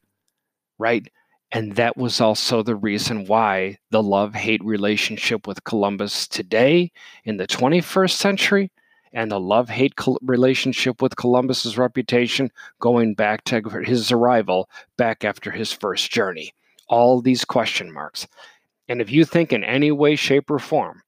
right? 0.78 1.06
And 1.50 1.76
that 1.76 1.96
was 1.96 2.20
also 2.20 2.62
the 2.62 2.76
reason 2.76 3.26
why 3.26 3.78
the 3.90 4.02
love 4.02 4.34
hate 4.34 4.62
relationship 4.62 5.46
with 5.46 5.64
Columbus 5.64 6.28
today 6.28 6.92
in 7.24 7.38
the 7.38 7.46
21st 7.46 8.10
century 8.10 8.70
and 9.12 9.30
the 9.30 9.40
love 9.40 9.70
hate 9.70 9.94
relationship 10.20 11.00
with 11.00 11.16
Columbus's 11.16 11.78
reputation 11.78 12.50
going 12.80 13.14
back 13.14 13.44
to 13.44 13.62
his 13.84 14.12
arrival 14.12 14.68
back 14.98 15.24
after 15.24 15.50
his 15.50 15.72
first 15.72 16.10
journey. 16.10 16.52
All 16.88 17.22
these 17.22 17.46
question 17.46 17.92
marks. 17.92 18.26
And 18.88 19.00
if 19.00 19.10
you 19.10 19.24
think 19.24 19.52
in 19.52 19.64
any 19.64 19.90
way, 19.90 20.16
shape, 20.16 20.50
or 20.50 20.58
form 20.58 21.02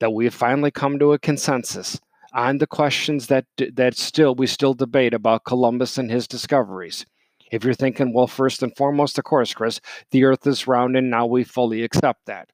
that 0.00 0.12
we 0.12 0.24
have 0.24 0.34
finally 0.34 0.70
come 0.70 0.98
to 0.98 1.12
a 1.12 1.18
consensus 1.18 2.00
on 2.32 2.58
the 2.58 2.66
questions 2.66 3.28
that 3.28 3.46
that 3.56 3.96
still 3.96 4.34
we 4.34 4.46
still 4.46 4.74
debate 4.74 5.14
about 5.14 5.44
Columbus 5.44 5.96
and 5.96 6.10
his 6.10 6.28
discoveries. 6.28 7.06
If 7.50 7.64
you're 7.64 7.74
thinking, 7.74 8.12
well, 8.12 8.26
first 8.26 8.62
and 8.62 8.76
foremost, 8.76 9.18
of 9.18 9.24
course, 9.24 9.54
Chris, 9.54 9.80
the 10.10 10.24
Earth 10.24 10.46
is 10.46 10.66
round, 10.66 10.96
and 10.96 11.10
now 11.10 11.26
we 11.26 11.44
fully 11.44 11.82
accept 11.82 12.26
that. 12.26 12.50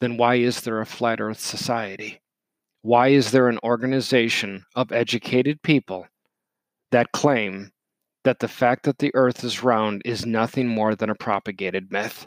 Then 0.00 0.16
why 0.16 0.36
is 0.36 0.60
there 0.60 0.80
a 0.80 0.86
flat 0.86 1.20
Earth 1.20 1.40
society? 1.40 2.20
Why 2.82 3.08
is 3.08 3.30
there 3.30 3.48
an 3.48 3.58
organization 3.62 4.64
of 4.74 4.92
educated 4.92 5.62
people 5.62 6.06
that 6.90 7.12
claim 7.12 7.72
that 8.24 8.40
the 8.40 8.48
fact 8.48 8.84
that 8.84 8.98
the 8.98 9.12
Earth 9.14 9.44
is 9.44 9.62
round 9.62 10.02
is 10.04 10.26
nothing 10.26 10.68
more 10.68 10.94
than 10.94 11.10
a 11.10 11.14
propagated 11.14 11.92
myth? 11.92 12.26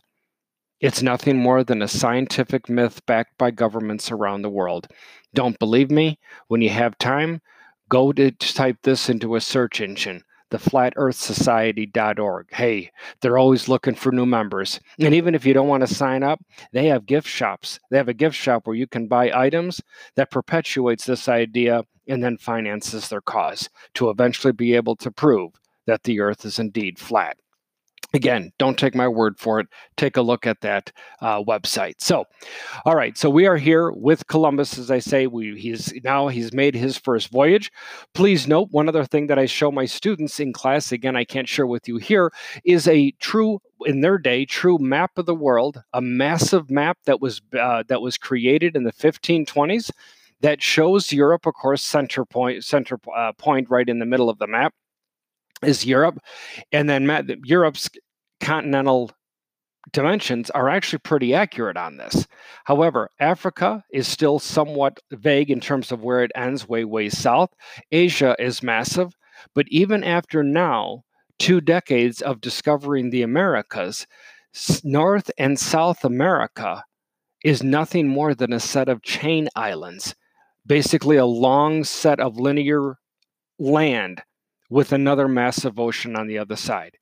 It's 0.81 1.01
nothing 1.01 1.37
more 1.37 1.63
than 1.63 1.81
a 1.81 1.87
scientific 1.87 2.69
myth 2.69 3.05
backed 3.05 3.37
by 3.37 3.51
governments 3.51 4.11
around 4.11 4.41
the 4.41 4.49
world. 4.49 4.87
Don't 5.33 5.59
believe 5.59 5.89
me? 5.89 6.19
When 6.47 6.61
you 6.61 6.69
have 6.69 6.97
time, 6.97 7.41
go 7.89 8.11
to 8.11 8.31
type 8.31 8.77
this 8.83 9.09
into 9.09 9.35
a 9.35 9.41
search 9.41 9.79
engine 9.79 10.23
theflatearthsociety.org. 10.55 12.53
Hey, 12.53 12.91
they're 13.21 13.37
always 13.37 13.67
looking 13.67 13.95
for 13.95 14.11
new 14.11 14.25
members. 14.25 14.79
And 14.99 15.13
even 15.13 15.35
if 15.35 15.45
you 15.45 15.53
don't 15.53 15.67
want 15.67 15.85
to 15.87 15.93
sign 15.93 16.23
up, 16.23 16.39
they 16.71 16.87
have 16.87 17.05
gift 17.05 17.27
shops. 17.27 17.79
They 17.91 17.97
have 17.97 18.09
a 18.09 18.13
gift 18.13 18.35
shop 18.35 18.65
where 18.65 18.75
you 18.75 18.87
can 18.87 19.07
buy 19.07 19.31
items 19.33 19.81
that 20.15 20.31
perpetuates 20.31 21.05
this 21.05 21.27
idea 21.27 21.83
and 22.07 22.23
then 22.23 22.37
finances 22.37 23.09
their 23.09 23.21
cause 23.21 23.69
to 23.95 24.09
eventually 24.09 24.53
be 24.53 24.75
able 24.75 24.95
to 24.97 25.11
prove 25.11 25.53
that 25.87 26.03
the 26.03 26.19
earth 26.19 26.45
is 26.45 26.59
indeed 26.59 26.99
flat. 26.99 27.37
Again, 28.15 28.53
don't 28.57 28.79
take 28.79 28.95
my 28.95 29.09
word 29.09 29.37
for 29.37 29.59
it. 29.59 29.67
Take 29.97 30.15
a 30.15 30.21
look 30.21 30.47
at 30.47 30.61
that 30.61 30.89
uh, 31.19 31.43
website. 31.43 31.95
So, 31.97 32.23
all 32.85 32.95
right. 32.95 33.17
So 33.17 33.29
we 33.29 33.45
are 33.45 33.57
here 33.57 33.91
with 33.91 34.27
Columbus, 34.27 34.77
as 34.77 34.89
I 34.89 34.99
say. 34.99 35.27
We 35.27 35.59
he's 35.59 35.93
now 36.01 36.29
he's 36.29 36.53
made 36.53 36.75
his 36.75 36.97
first 36.97 37.29
voyage. 37.29 37.73
Please 38.13 38.47
note 38.47 38.69
one 38.71 38.87
other 38.87 39.03
thing 39.03 39.27
that 39.27 39.37
I 39.37 39.45
show 39.47 39.69
my 39.69 39.83
students 39.83 40.39
in 40.39 40.53
class. 40.53 40.93
Again, 40.93 41.17
I 41.17 41.25
can't 41.25 41.49
share 41.49 41.67
with 41.67 41.89
you 41.89 41.97
here 41.97 42.31
is 42.63 42.87
a 42.87 43.11
true 43.19 43.59
in 43.85 43.99
their 43.99 44.17
day 44.17 44.45
true 44.45 44.77
map 44.77 45.17
of 45.17 45.25
the 45.25 45.35
world, 45.35 45.83
a 45.91 46.01
massive 46.01 46.71
map 46.71 46.97
that 47.07 47.19
was 47.19 47.41
uh, 47.59 47.83
that 47.89 48.01
was 48.01 48.17
created 48.17 48.77
in 48.77 48.85
the 48.85 48.93
1520s 48.93 49.91
that 50.39 50.63
shows 50.63 51.11
Europe, 51.11 51.45
of 51.45 51.53
course, 51.53 51.81
center 51.81 52.23
point 52.23 52.63
center 52.63 52.97
uh, 53.13 53.33
point 53.33 53.69
right 53.69 53.89
in 53.89 53.99
the 53.99 54.05
middle 54.05 54.29
of 54.29 54.37
the 54.37 54.47
map 54.47 54.73
is 55.63 55.85
Europe, 55.85 56.19
and 56.71 56.89
then 56.89 57.09
Europe's 57.43 57.89
continental 58.39 59.11
dimensions 59.91 60.49
are 60.49 60.69
actually 60.69 60.99
pretty 60.99 61.33
accurate 61.33 61.77
on 61.77 61.97
this. 61.97 62.27
However, 62.65 63.09
Africa 63.19 63.83
is 63.91 64.07
still 64.07 64.39
somewhat 64.39 64.99
vague 65.11 65.51
in 65.51 65.59
terms 65.59 65.91
of 65.91 66.01
where 66.01 66.23
it 66.23 66.31
ends, 66.35 66.67
way, 66.67 66.85
way 66.85 67.09
south. 67.09 67.49
Asia 67.91 68.35
is 68.39 68.63
massive. 68.63 69.13
But 69.53 69.67
even 69.69 70.03
after 70.03 70.43
now, 70.43 71.03
two 71.37 71.61
decades 71.61 72.21
of 72.21 72.41
discovering 72.41 73.09
the 73.09 73.21
Americas, 73.21 74.07
North 74.83 75.29
and 75.37 75.59
South 75.59 76.03
America 76.03 76.83
is 77.43 77.61
nothing 77.61 78.07
more 78.07 78.33
than 78.33 78.53
a 78.53 78.59
set 78.59 78.89
of 78.89 79.03
chain 79.03 79.49
islands, 79.55 80.15
basically 80.65 81.17
a 81.17 81.25
long 81.25 81.83
set 81.83 82.19
of 82.19 82.39
linear 82.39 82.97
land 83.59 84.23
with 84.69 84.91
another 84.91 85.27
massive 85.27 85.79
ocean 85.79 86.15
on 86.15 86.27
the 86.27 86.39
other 86.39 86.55
side. 86.55 86.97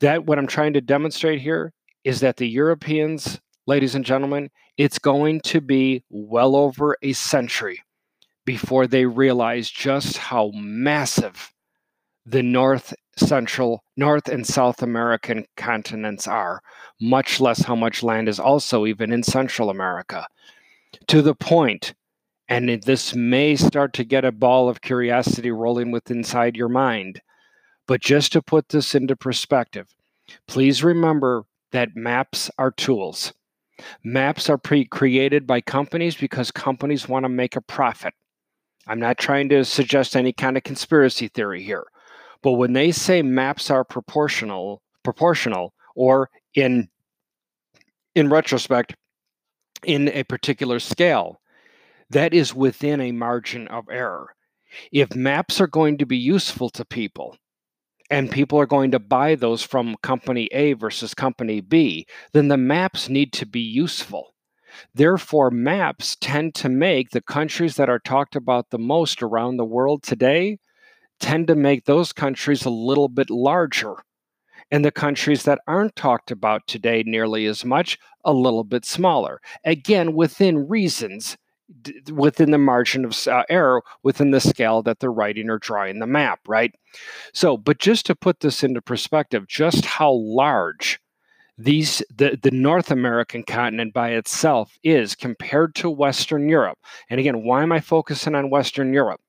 That 0.00 0.26
what 0.26 0.38
I'm 0.38 0.46
trying 0.46 0.74
to 0.74 0.80
demonstrate 0.80 1.40
here 1.40 1.72
is 2.04 2.20
that 2.20 2.36
the 2.36 2.48
Europeans, 2.48 3.40
ladies 3.66 3.94
and 3.94 4.04
gentlemen, 4.04 4.50
it's 4.76 4.98
going 4.98 5.40
to 5.40 5.60
be 5.60 6.04
well 6.08 6.54
over 6.54 6.96
a 7.02 7.12
century 7.12 7.82
before 8.44 8.86
they 8.86 9.04
realize 9.04 9.70
just 9.70 10.16
how 10.16 10.50
massive 10.54 11.52
the 12.24 12.42
North 12.42 12.94
Central, 13.16 13.82
North 13.96 14.28
and 14.28 14.46
South 14.46 14.82
American 14.82 15.44
continents 15.56 16.28
are, 16.28 16.62
much 17.00 17.40
less 17.40 17.62
how 17.62 17.74
much 17.74 18.02
land 18.02 18.28
is 18.28 18.38
also 18.38 18.86
even 18.86 19.12
in 19.12 19.22
Central 19.22 19.70
America. 19.70 20.26
To 21.08 21.22
the 21.22 21.34
point, 21.34 21.94
and 22.48 22.82
this 22.84 23.14
may 23.14 23.56
start 23.56 23.92
to 23.94 24.04
get 24.04 24.24
a 24.24 24.32
ball 24.32 24.68
of 24.68 24.80
curiosity 24.80 25.50
rolling 25.50 25.90
with 25.90 26.10
inside 26.10 26.56
your 26.56 26.68
mind, 26.68 27.20
but 27.88 28.02
just 28.02 28.32
to 28.32 28.42
put 28.42 28.68
this 28.68 28.94
into 28.94 29.16
perspective, 29.16 29.88
please 30.46 30.84
remember 30.84 31.46
that 31.72 31.96
maps 31.96 32.50
are 32.58 32.70
tools. 32.70 33.32
Maps 34.04 34.50
are 34.50 34.58
pre 34.58 34.84
created 34.84 35.46
by 35.46 35.62
companies 35.62 36.14
because 36.14 36.50
companies 36.50 37.08
want 37.08 37.24
to 37.24 37.30
make 37.30 37.56
a 37.56 37.62
profit. 37.62 38.12
I'm 38.86 39.00
not 39.00 39.16
trying 39.16 39.48
to 39.48 39.64
suggest 39.64 40.14
any 40.14 40.32
kind 40.32 40.56
of 40.56 40.64
conspiracy 40.64 41.28
theory 41.28 41.62
here. 41.62 41.86
But 42.42 42.52
when 42.52 42.74
they 42.74 42.92
say 42.92 43.22
maps 43.22 43.70
are 43.70 43.84
proportional, 43.84 44.82
proportional, 45.02 45.72
or 45.94 46.30
in 46.54 46.88
in 48.14 48.28
retrospect, 48.28 48.96
in 49.82 50.08
a 50.08 50.24
particular 50.24 50.78
scale, 50.78 51.40
that 52.10 52.34
is 52.34 52.54
within 52.54 53.00
a 53.00 53.12
margin 53.12 53.66
of 53.68 53.88
error. 53.90 54.34
If 54.92 55.14
maps 55.14 55.60
are 55.60 55.66
going 55.66 55.96
to 55.98 56.06
be 56.06 56.18
useful 56.18 56.68
to 56.70 56.84
people, 56.84 57.36
and 58.10 58.30
people 58.30 58.58
are 58.58 58.66
going 58.66 58.90
to 58.92 58.98
buy 58.98 59.34
those 59.34 59.62
from 59.62 59.96
company 60.02 60.48
A 60.52 60.72
versus 60.72 61.14
company 61.14 61.60
B, 61.60 62.06
then 62.32 62.48
the 62.48 62.56
maps 62.56 63.08
need 63.08 63.32
to 63.34 63.46
be 63.46 63.60
useful. 63.60 64.34
Therefore, 64.94 65.50
maps 65.50 66.16
tend 66.20 66.54
to 66.56 66.68
make 66.68 67.10
the 67.10 67.20
countries 67.20 67.76
that 67.76 67.88
are 67.88 67.98
talked 67.98 68.36
about 68.36 68.70
the 68.70 68.78
most 68.78 69.22
around 69.22 69.56
the 69.56 69.64
world 69.64 70.02
today 70.02 70.58
tend 71.20 71.48
to 71.48 71.54
make 71.54 71.84
those 71.84 72.12
countries 72.12 72.64
a 72.64 72.70
little 72.70 73.08
bit 73.08 73.30
larger. 73.30 73.96
And 74.70 74.84
the 74.84 74.92
countries 74.92 75.44
that 75.44 75.60
aren't 75.66 75.96
talked 75.96 76.30
about 76.30 76.66
today 76.66 77.02
nearly 77.04 77.46
as 77.46 77.64
much, 77.64 77.98
a 78.24 78.32
little 78.32 78.64
bit 78.64 78.84
smaller. 78.84 79.40
Again, 79.64 80.14
within 80.14 80.68
reasons, 80.68 81.36
d- 81.82 82.00
within 82.12 82.50
the 82.50 82.58
margin 82.58 83.04
of 83.04 83.26
uh, 83.26 83.44
error, 83.48 83.82
within 84.02 84.30
the 84.30 84.40
scale 84.40 84.82
that 84.82 85.00
they're 85.00 85.12
writing 85.12 85.50
or 85.50 85.58
drawing 85.58 85.98
the 85.98 86.06
map, 86.06 86.40
right? 86.46 86.74
So, 87.32 87.56
but 87.56 87.78
just 87.78 88.06
to 88.06 88.14
put 88.14 88.40
this 88.40 88.62
into 88.62 88.82
perspective, 88.82 89.46
just 89.46 89.84
how 89.84 90.12
large 90.12 91.00
these 91.56 92.02
the, 92.14 92.38
the 92.40 92.52
North 92.52 92.90
American 92.90 93.42
continent 93.42 93.92
by 93.92 94.10
itself 94.10 94.78
is 94.84 95.14
compared 95.14 95.74
to 95.76 95.90
Western 95.90 96.48
Europe. 96.48 96.78
And 97.10 97.18
again, 97.18 97.42
why 97.42 97.62
am 97.62 97.72
I 97.72 97.80
focusing 97.80 98.34
on 98.34 98.50
Western 98.50 98.92
Europe? 98.92 99.20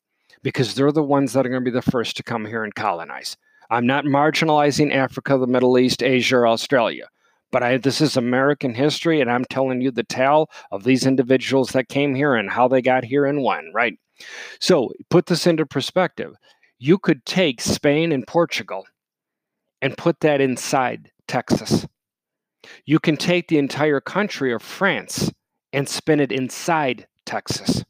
because 0.43 0.75
they're 0.75 0.91
the 0.91 1.04
ones 1.04 1.34
that 1.34 1.45
are 1.45 1.49
going 1.49 1.63
to 1.63 1.71
be 1.71 1.73
the 1.73 1.82
first 1.82 2.17
to 2.17 2.23
come 2.23 2.45
here 2.45 2.63
and 2.63 2.75
colonize. 2.75 3.38
I'm 3.69 3.86
not 3.86 4.06
marginalizing 4.06 4.93
Africa, 4.93 5.38
the 5.38 5.47
Middle 5.47 5.78
East, 5.78 6.02
Asia, 6.02 6.38
or 6.38 6.47
Australia. 6.47 7.08
But 7.52 7.64
I, 7.64 7.78
this 7.78 8.02
is 8.02 8.16
American 8.16 8.76
history, 8.76 9.22
and 9.22 9.32
I'm 9.32 9.46
telling 9.46 9.82
you 9.82 9.92
the 9.92 10.04
tale 10.04 10.50
of 10.72 10.84
these 10.84 11.06
individuals 11.06 11.70
that 11.70 11.90
came 11.90 12.16
here 12.16 12.36
and 12.36 12.50
how 12.50 12.68
they 12.68 12.82
got 12.82 13.04
here 13.04 13.26
and 13.26 13.44
when, 13.44 13.72
right? 13.74 13.98
So, 14.60 14.92
put 15.10 15.28
this 15.28 15.48
into 15.48 15.66
perspective. 15.66 16.36
You 16.78 16.98
could 16.98 17.26
take 17.26 17.62
Spain 17.62 18.12
and 18.12 18.28
Portugal 18.28 18.86
and 19.82 19.98
put 19.98 20.20
that 20.22 20.42
inside 20.42 21.12
Texas. 21.28 21.88
You 22.86 23.00
can 23.00 23.18
take 23.18 23.48
the 23.48 23.58
entire 23.58 24.02
country 24.02 24.54
of 24.54 24.62
France 24.62 25.32
and 25.72 25.88
spin 25.88 26.20
it 26.20 26.32
inside 26.32 27.08
Texas. 27.26 27.84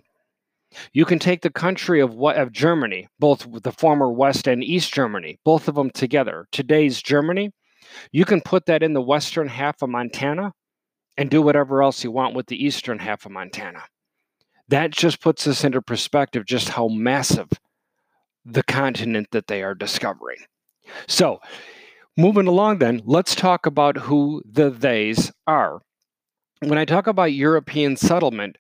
You 0.94 1.06
can 1.06 1.18
take 1.18 1.42
the 1.42 1.50
country 1.50 2.00
of 2.00 2.14
what 2.14 2.38
of 2.38 2.52
Germany, 2.52 3.08
both 3.18 3.48
the 3.64 3.72
former 3.72 4.12
West 4.12 4.48
and 4.48 4.64
East 4.64 4.94
Germany, 4.94 5.40
both 5.44 5.68
of 5.68 5.76
them 5.76 5.90
together. 5.90 6.48
Today's 6.52 7.02
Germany, 7.02 7.52
you 8.12 8.26
can 8.26 8.42
put 8.42 8.66
that 8.66 8.84
in 8.84 8.94
the 8.94 9.02
western 9.02 9.48
half 9.48 9.82
of 9.82 9.90
Montana 9.90 10.54
and 11.18 11.30
do 11.30 11.42
whatever 11.42 11.84
else 11.84 12.04
you 12.04 12.12
want 12.12 12.36
with 12.36 12.48
the 12.48 12.64
eastern 12.64 13.00
half 13.00 13.26
of 13.26 13.32
Montana. 13.32 13.84
That 14.70 14.92
just 14.92 15.22
puts 15.22 15.48
us 15.48 15.64
into 15.64 15.82
perspective 15.82 16.46
just 16.46 16.70
how 16.70 16.88
massive 16.88 17.50
the 18.46 18.64
continent 18.64 19.28
that 19.32 19.48
they 19.48 19.64
are 19.64 19.76
discovering. 19.76 20.38
So, 21.08 21.40
moving 22.18 22.48
along 22.48 22.80
then, 22.80 23.02
let's 23.06 23.36
talk 23.36 23.66
about 23.66 23.98
who 23.98 24.42
the 24.50 24.72
theys 24.72 25.32
are. 25.46 25.82
When 26.62 26.78
I 26.78 26.86
talk 26.86 27.08
about 27.08 27.34
European 27.34 27.96
settlement, 27.96 28.58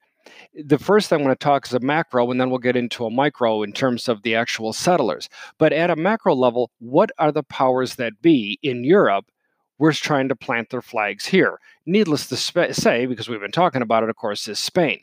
the 0.66 0.78
first 0.80 1.10
thing 1.10 1.20
I 1.20 1.24
want 1.24 1.40
to 1.40 1.44
talk 1.44 1.68
is 1.68 1.74
a 1.74 1.80
macro, 1.80 2.30
and 2.30 2.40
then 2.40 2.50
we'll 2.50 2.60
get 2.60 2.76
into 2.76 3.06
a 3.06 3.10
micro 3.10 3.64
in 3.64 3.72
terms 3.72 4.08
of 4.08 4.22
the 4.22 4.36
actual 4.36 4.74
settlers. 4.74 5.30
But 5.58 5.74
at 5.74 5.90
a 5.90 5.96
macro 5.96 6.36
level, 6.36 6.72
what 6.80 7.12
are 7.18 7.32
the 7.32 7.44
powers 7.44 7.96
that 7.96 8.22
be 8.22 8.60
in 8.62 8.84
Europe? 8.84 9.26
We're 9.78 9.94
trying 9.94 10.28
to 10.30 10.36
plant 10.36 10.70
their 10.70 10.82
flags 10.82 11.26
here. 11.26 11.60
Needless 11.86 12.28
to 12.28 12.38
sp- 12.38 12.74
say, 12.74 13.06
because 13.06 13.30
we've 13.30 13.40
been 13.40 13.52
talking 13.52 13.82
about 13.82 14.04
it, 14.04 14.10
of 14.10 14.18
course, 14.18 14.48
is 14.48 14.60
Spain. 14.60 15.00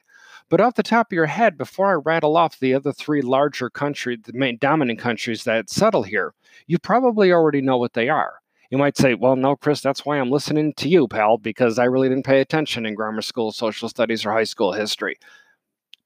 But 0.48 0.60
off 0.60 0.74
the 0.74 0.82
top 0.82 1.08
of 1.08 1.16
your 1.16 1.26
head, 1.26 1.58
before 1.58 1.90
I 1.90 1.94
rattle 1.94 2.36
off 2.36 2.58
the 2.58 2.74
other 2.74 2.92
three 2.92 3.22
larger 3.22 3.68
countries, 3.70 4.20
the 4.24 4.32
main 4.32 4.58
dominant 4.60 4.98
countries 4.98 5.44
that 5.44 5.70
settle 5.70 6.04
here, 6.04 6.34
you 6.66 6.78
probably 6.78 7.32
already 7.32 7.60
know 7.60 7.78
what 7.78 7.94
they 7.94 8.08
are. 8.08 8.34
You 8.70 8.78
might 8.78 8.96
say, 8.96 9.14
well, 9.14 9.36
no, 9.36 9.56
Chris, 9.56 9.80
that's 9.80 10.04
why 10.04 10.18
I'm 10.18 10.30
listening 10.30 10.74
to 10.74 10.88
you, 10.88 11.08
pal, 11.08 11.38
because 11.38 11.78
I 11.78 11.84
really 11.84 12.08
didn't 12.08 12.26
pay 12.26 12.40
attention 12.40 12.84
in 12.84 12.94
grammar 12.94 13.22
school, 13.22 13.52
social 13.52 13.88
studies, 13.88 14.26
or 14.26 14.32
high 14.32 14.44
school 14.44 14.72
history. 14.72 15.16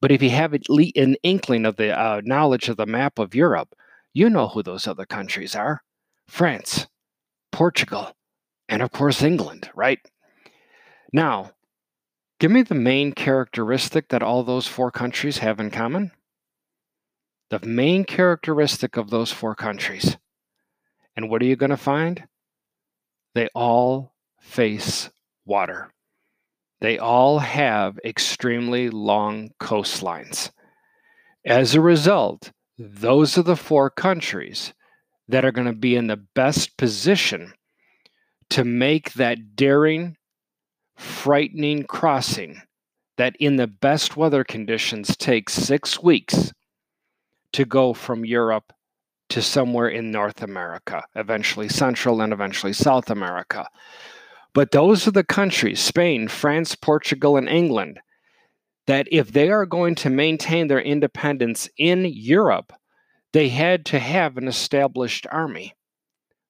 But 0.00 0.12
if 0.12 0.22
you 0.22 0.30
have 0.30 0.54
an 0.54 1.16
inkling 1.22 1.66
of 1.66 1.76
the 1.76 1.98
uh, 1.98 2.22
knowledge 2.24 2.68
of 2.68 2.76
the 2.76 2.86
map 2.86 3.18
of 3.18 3.34
Europe, 3.34 3.74
you 4.12 4.30
know 4.30 4.48
who 4.48 4.62
those 4.62 4.86
other 4.86 5.06
countries 5.06 5.54
are 5.54 5.82
France, 6.26 6.86
Portugal, 7.52 8.12
and 8.68 8.82
of 8.82 8.92
course, 8.92 9.22
England, 9.22 9.70
right? 9.74 9.98
Now, 11.12 11.52
give 12.38 12.50
me 12.50 12.62
the 12.62 12.74
main 12.74 13.12
characteristic 13.12 14.08
that 14.08 14.22
all 14.22 14.42
those 14.42 14.66
four 14.66 14.90
countries 14.90 15.38
have 15.38 15.60
in 15.60 15.70
common. 15.70 16.12
The 17.50 17.60
main 17.66 18.04
characteristic 18.04 18.96
of 18.96 19.10
those 19.10 19.32
four 19.32 19.56
countries. 19.56 20.16
And 21.16 21.28
what 21.28 21.42
are 21.42 21.46
you 21.46 21.56
going 21.56 21.70
to 21.70 21.76
find? 21.76 22.28
They 23.34 23.48
all 23.54 24.14
face 24.40 25.10
water. 25.44 25.92
They 26.80 26.98
all 26.98 27.38
have 27.40 27.98
extremely 28.04 28.88
long 28.90 29.50
coastlines. 29.60 30.50
As 31.44 31.74
a 31.74 31.80
result, 31.80 32.52
those 32.78 33.36
are 33.36 33.42
the 33.42 33.56
four 33.56 33.90
countries 33.90 34.72
that 35.28 35.44
are 35.44 35.52
going 35.52 35.66
to 35.66 35.72
be 35.72 35.94
in 35.94 36.06
the 36.06 36.24
best 36.34 36.76
position 36.76 37.52
to 38.50 38.64
make 38.64 39.12
that 39.14 39.54
daring, 39.54 40.16
frightening 40.96 41.84
crossing 41.84 42.62
that, 43.16 43.36
in 43.38 43.56
the 43.56 43.66
best 43.66 44.16
weather 44.16 44.42
conditions, 44.42 45.16
takes 45.16 45.52
six 45.52 46.02
weeks 46.02 46.52
to 47.52 47.64
go 47.64 47.92
from 47.92 48.24
Europe 48.24 48.72
to 49.28 49.42
somewhere 49.42 49.88
in 49.88 50.10
North 50.10 50.42
America, 50.42 51.04
eventually 51.14 51.68
Central 51.68 52.20
and 52.22 52.32
eventually 52.32 52.72
South 52.72 53.10
America. 53.10 53.68
But 54.52 54.72
those 54.72 55.06
are 55.06 55.12
the 55.12 55.24
countries 55.24 55.80
Spain, 55.80 56.28
France, 56.28 56.74
Portugal, 56.74 57.36
and 57.36 57.48
England 57.48 58.00
that 58.86 59.06
if 59.12 59.32
they 59.32 59.50
are 59.50 59.66
going 59.66 59.94
to 59.94 60.10
maintain 60.10 60.66
their 60.66 60.80
independence 60.80 61.68
in 61.78 62.04
Europe, 62.04 62.72
they 63.32 63.48
had 63.48 63.84
to 63.86 63.98
have 64.00 64.36
an 64.36 64.48
established 64.48 65.26
army. 65.30 65.74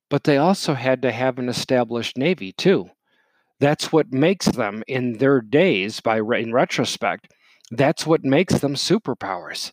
But 0.09 0.25
they 0.25 0.39
also 0.39 0.75
had 0.75 1.03
to 1.03 1.13
have 1.13 1.39
an 1.39 1.49
established 1.49 2.17
navy 2.17 2.53
too. 2.53 2.91
That's 3.59 3.93
what 3.93 4.13
makes 4.13 4.47
them 4.47 4.83
in 4.89 5.19
their 5.19 5.43
days 5.43 6.01
by 6.01 6.17
in 6.19 6.53
retrospect, 6.53 7.31
that's 7.71 8.07
what 8.07 8.25
makes 8.25 8.59
them 8.59 8.75
superpowers. 8.75 9.73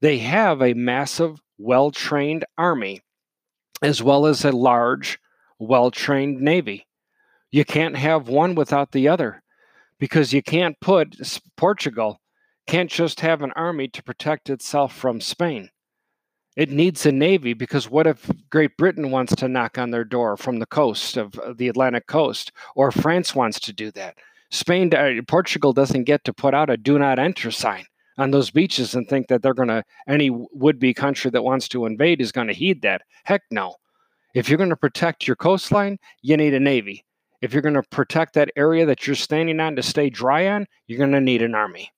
They 0.00 0.18
have 0.18 0.62
a 0.62 0.74
massive 0.74 1.38
well 1.58 1.90
trained 1.90 2.44
army, 2.56 3.02
as 3.82 4.02
well 4.02 4.26
as 4.26 4.44
a 4.44 4.52
large, 4.52 5.18
well 5.58 5.90
trained 5.90 6.40
navy. 6.40 6.87
You 7.50 7.64
can't 7.64 7.96
have 7.96 8.28
one 8.28 8.54
without 8.54 8.92
the 8.92 9.08
other 9.08 9.42
because 9.98 10.32
you 10.32 10.42
can't 10.42 10.78
put 10.80 11.16
Portugal 11.56 12.20
can't 12.68 12.90
just 12.90 13.20
have 13.20 13.40
an 13.42 13.52
army 13.56 13.88
to 13.88 14.02
protect 14.02 14.50
itself 14.50 14.94
from 14.94 15.22
Spain. 15.22 15.70
It 16.54 16.70
needs 16.70 17.06
a 17.06 17.12
navy 17.12 17.54
because 17.54 17.88
what 17.88 18.06
if 18.06 18.30
Great 18.50 18.76
Britain 18.76 19.10
wants 19.10 19.34
to 19.36 19.48
knock 19.48 19.78
on 19.78 19.90
their 19.90 20.04
door 20.04 20.36
from 20.36 20.58
the 20.58 20.66
coast 20.66 21.16
of 21.16 21.38
the 21.56 21.68
Atlantic 21.68 22.06
coast, 22.06 22.52
or 22.76 22.92
France 22.92 23.34
wants 23.34 23.58
to 23.60 23.72
do 23.72 23.90
that? 23.92 24.18
Spain, 24.50 24.92
uh, 24.94 25.22
Portugal 25.26 25.72
doesn't 25.72 26.04
get 26.04 26.24
to 26.24 26.32
put 26.32 26.52
out 26.54 26.68
a 26.68 26.76
"Do 26.76 26.98
not 26.98 27.18
enter" 27.18 27.50
sign 27.50 27.86
on 28.18 28.32
those 28.32 28.50
beaches 28.50 28.94
and 28.94 29.08
think 29.08 29.28
that 29.28 29.40
they're 29.40 29.54
going 29.54 29.68
to 29.68 29.84
any 30.06 30.30
would-be 30.30 30.92
country 30.92 31.30
that 31.30 31.44
wants 31.44 31.68
to 31.68 31.86
invade 31.86 32.20
is 32.20 32.32
going 32.32 32.48
to 32.48 32.52
heed 32.52 32.82
that. 32.82 33.02
Heck 33.24 33.42
no. 33.50 33.76
If 34.34 34.48
you're 34.48 34.58
going 34.58 34.70
to 34.70 34.76
protect 34.76 35.26
your 35.26 35.36
coastline, 35.36 35.98
you 36.20 36.36
need 36.36 36.54
a 36.54 36.60
navy. 36.60 37.04
If 37.40 37.52
you're 37.52 37.62
going 37.62 37.74
to 37.74 37.82
protect 37.82 38.34
that 38.34 38.50
area 38.56 38.84
that 38.86 39.06
you're 39.06 39.16
standing 39.16 39.60
on 39.60 39.76
to 39.76 39.82
stay 39.82 40.10
dry 40.10 40.48
on, 40.48 40.66
you're 40.86 40.98
going 40.98 41.12
to 41.12 41.20
need 41.20 41.42
an 41.42 41.54
army. 41.54 41.92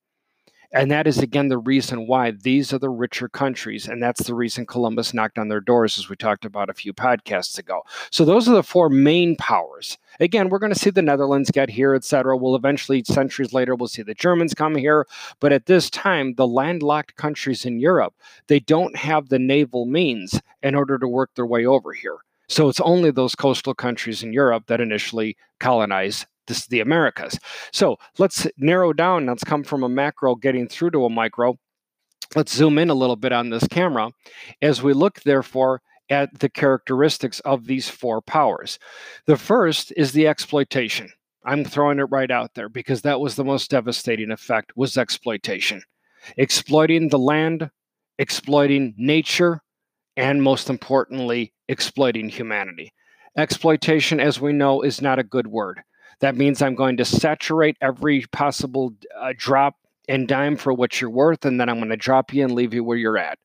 And 0.72 0.90
that 0.92 1.08
is, 1.08 1.18
again, 1.18 1.48
the 1.48 1.58
reason 1.58 2.06
why 2.06 2.30
these 2.30 2.72
are 2.72 2.78
the 2.78 2.90
richer 2.90 3.28
countries. 3.28 3.88
And 3.88 4.00
that's 4.00 4.22
the 4.22 4.36
reason 4.36 4.66
Columbus 4.66 5.12
knocked 5.12 5.36
on 5.36 5.48
their 5.48 5.60
doors, 5.60 5.98
as 5.98 6.08
we 6.08 6.14
talked 6.14 6.44
about 6.44 6.70
a 6.70 6.74
few 6.74 6.92
podcasts 6.92 7.58
ago. 7.58 7.82
So 8.12 8.24
those 8.24 8.48
are 8.48 8.54
the 8.54 8.62
four 8.62 8.88
main 8.88 9.34
powers. 9.34 9.98
Again, 10.20 10.48
we're 10.48 10.60
going 10.60 10.72
to 10.72 10.78
see 10.78 10.90
the 10.90 11.02
Netherlands 11.02 11.50
get 11.50 11.70
here, 11.70 11.94
etc. 11.94 12.36
We'll 12.36 12.54
eventually, 12.54 13.02
centuries 13.04 13.52
later, 13.52 13.74
we'll 13.74 13.88
see 13.88 14.02
the 14.02 14.14
Germans 14.14 14.54
come 14.54 14.76
here. 14.76 15.08
But 15.40 15.52
at 15.52 15.66
this 15.66 15.90
time, 15.90 16.34
the 16.34 16.46
landlocked 16.46 17.16
countries 17.16 17.64
in 17.64 17.80
Europe, 17.80 18.14
they 18.46 18.60
don't 18.60 18.94
have 18.94 19.28
the 19.28 19.40
naval 19.40 19.86
means 19.86 20.40
in 20.62 20.76
order 20.76 20.98
to 20.98 21.08
work 21.08 21.30
their 21.34 21.46
way 21.46 21.66
over 21.66 21.92
here. 21.92 22.18
So 22.50 22.68
it's 22.68 22.80
only 22.80 23.12
those 23.12 23.36
coastal 23.36 23.74
countries 23.74 24.22
in 24.22 24.32
Europe 24.32 24.64
that 24.66 24.80
initially 24.80 25.36
colonize 25.60 26.26
this, 26.48 26.66
the 26.66 26.80
Americas. 26.80 27.38
So 27.72 27.96
let's 28.18 28.46
narrow 28.58 28.92
down. 28.92 29.26
Let's 29.26 29.44
come 29.44 29.62
from 29.62 29.84
a 29.84 29.88
macro 29.88 30.34
getting 30.34 30.66
through 30.66 30.90
to 30.90 31.04
a 31.04 31.10
micro. 31.10 31.56
Let's 32.34 32.52
zoom 32.52 32.78
in 32.78 32.90
a 32.90 32.94
little 32.94 33.16
bit 33.16 33.32
on 33.32 33.50
this 33.50 33.66
camera 33.68 34.10
as 34.60 34.82
we 34.82 34.92
look, 34.92 35.20
therefore, 35.22 35.80
at 36.10 36.40
the 36.40 36.48
characteristics 36.48 37.38
of 37.40 37.66
these 37.66 37.88
four 37.88 38.20
powers. 38.20 38.80
The 39.26 39.36
first 39.36 39.92
is 39.96 40.10
the 40.10 40.26
exploitation. 40.26 41.10
I'm 41.44 41.64
throwing 41.64 42.00
it 42.00 42.10
right 42.10 42.30
out 42.30 42.54
there 42.54 42.68
because 42.68 43.02
that 43.02 43.20
was 43.20 43.36
the 43.36 43.44
most 43.44 43.70
devastating 43.70 44.32
effect 44.32 44.72
was 44.76 44.98
exploitation. 44.98 45.82
Exploiting 46.36 47.08
the 47.08 47.18
land, 47.18 47.70
exploiting 48.18 48.94
nature, 48.98 49.62
and 50.16 50.42
most 50.42 50.68
importantly, 50.68 51.52
exploiting 51.70 52.28
humanity. 52.28 52.92
Exploitation, 53.36 54.18
as 54.18 54.40
we 54.40 54.52
know, 54.52 54.82
is 54.82 55.00
not 55.00 55.20
a 55.20 55.24
good 55.24 55.46
word. 55.46 55.80
That 56.18 56.36
means 56.36 56.60
I'm 56.60 56.74
going 56.74 56.96
to 56.96 57.04
saturate 57.04 57.76
every 57.80 58.26
possible 58.32 58.92
uh, 59.16 59.32
drop 59.36 59.76
and 60.08 60.26
dime 60.26 60.56
for 60.56 60.72
what 60.72 61.00
you're 61.00 61.08
worth, 61.08 61.44
and 61.44 61.60
then 61.60 61.68
I'm 61.68 61.78
going 61.78 61.90
to 61.90 61.96
drop 61.96 62.34
you 62.34 62.42
and 62.42 62.52
leave 62.52 62.74
you 62.74 62.82
where 62.82 62.98
you're 62.98 63.16
at. 63.16 63.38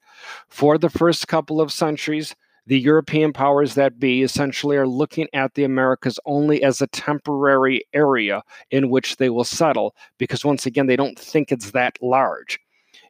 For 0.50 0.80
the 0.80 0.90
first 0.90 1.28
couple 1.28 1.62
of 1.62 1.72
centuries, 1.72 2.36
the 2.66 2.80
European 2.80 3.32
powers 3.32 3.76
that 3.76 4.00
be 4.00 4.24
essentially 4.24 4.76
are 4.76 4.88
looking 4.88 5.28
at 5.32 5.54
the 5.54 5.64
Americas 5.64 6.20
only 6.26 6.64
as 6.64 6.82
a 6.82 6.88
temporary 6.88 7.84
area 7.94 8.42
in 8.72 8.90
which 8.90 9.18
they 9.18 9.30
will 9.30 9.44
settle, 9.44 9.96
because 10.18 10.44
once 10.44 10.66
again, 10.66 10.88
they 10.88 10.96
don't 10.96 11.20
think 11.20 11.52
it's 11.52 11.72
that 11.72 12.00
large. 12.02 12.60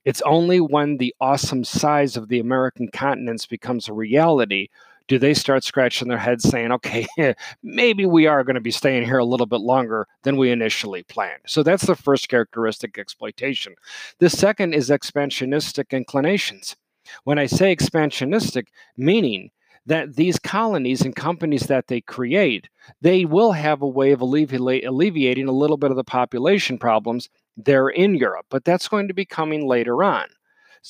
It's 0.04 0.22
only 0.24 0.60
when 0.60 0.98
the 0.98 1.16
awesome 1.22 1.64
size 1.64 2.18
of 2.18 2.28
the 2.28 2.40
American 2.40 2.90
continents 2.90 3.46
becomes 3.46 3.88
a 3.88 3.94
reality 3.94 4.68
do 5.08 5.20
they 5.20 5.34
start 5.34 5.64
scratching 5.64 6.08
their 6.08 6.18
heads 6.18 6.48
saying, 6.48 6.72
okay, 6.72 7.06
maybe 7.64 8.06
we 8.06 8.28
are 8.28 8.44
going 8.44 8.56
to 8.56 8.62
be 8.62 8.72
staying 8.72 9.06
here 9.06 9.20
a 9.20 9.26
little 9.26 9.46
bit 9.46 9.62
longer 9.62 10.08
than 10.24 10.38
we 10.38 10.52
initially 10.52 11.04
planned? 11.04 11.42
So 11.48 11.64
that's 11.64 11.86
the 11.86 11.96
first 11.96 12.30
characteristic 12.30 12.98
exploitation. 12.98 13.76
The 14.20 14.30
second 14.30 14.74
is 14.74 14.90
expansionistic 14.90 15.92
inclinations. 15.92 16.76
When 17.24 17.38
I 17.38 17.46
say 17.46 17.76
expansionistic, 17.76 18.68
meaning 18.98 19.52
that 19.86 20.16
these 20.16 20.40
colonies 20.40 21.02
and 21.02 21.16
companies 21.16 21.68
that 21.68 21.88
they 21.88 22.02
create, 22.02 22.68
they 23.02 23.26
will 23.26 23.52
have 23.52 23.84
a 23.84 23.88
way 23.88 24.12
of 24.12 24.22
alleviating 24.22 25.48
a 25.48 25.52
little 25.52 25.78
bit 25.78 25.92
of 25.92 25.98
the 25.98 26.04
population 26.04 26.80
problems 26.80 27.30
there 27.56 27.88
in 27.90 28.16
Europe, 28.16 28.48
but 28.50 28.66
that's 28.66 28.88
going 28.88 29.08
to 29.08 29.14
be 29.14 29.26
coming 29.26 29.68
later 29.68 30.04
on 30.04 30.26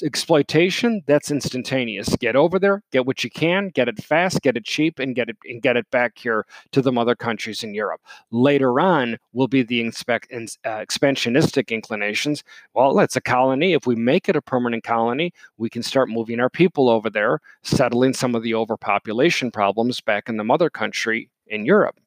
exploitation 0.03 1.01
that's 1.07 1.31
instantaneous. 1.31 2.15
Get 2.17 2.35
over 2.35 2.59
there 2.59 2.81
get 2.91 3.05
what 3.05 3.23
you 3.23 3.29
can 3.29 3.69
get 3.69 3.87
it 3.87 4.03
fast 4.03 4.41
get 4.41 4.57
it 4.57 4.65
cheap 4.65 4.99
and 4.99 5.15
get 5.15 5.29
it 5.29 5.37
and 5.45 5.61
get 5.61 5.77
it 5.77 5.89
back 5.91 6.17
here 6.17 6.45
to 6.71 6.81
the 6.81 6.91
mother 6.91 7.15
countries 7.15 7.63
in 7.63 7.73
europe. 7.73 8.01
Later 8.31 8.79
on 8.79 9.17
will 9.33 9.47
be 9.47 9.63
the 9.63 9.81
inspect, 9.81 10.31
uh, 10.31 10.47
expansionistic 10.65 11.69
inclinations. 11.69 12.43
Well 12.73 12.99
it's 12.99 13.15
a 13.15 13.21
colony 13.21 13.73
if 13.73 13.87
we 13.87 13.95
make 13.95 14.29
it 14.29 14.35
a 14.35 14.41
permanent 14.41 14.83
colony 14.83 15.33
we 15.57 15.69
can 15.69 15.83
start 15.83 16.09
moving 16.09 16.39
our 16.39 16.49
people 16.49 16.89
over 16.89 17.09
there 17.09 17.39
settling 17.63 18.13
some 18.13 18.35
of 18.35 18.43
the 18.43 18.53
overpopulation 18.53 19.51
problems 19.51 20.01
back 20.01 20.29
in 20.29 20.37
the 20.37 20.43
mother 20.43 20.69
country 20.69 21.29
in 21.47 21.65
europe. 21.65 21.99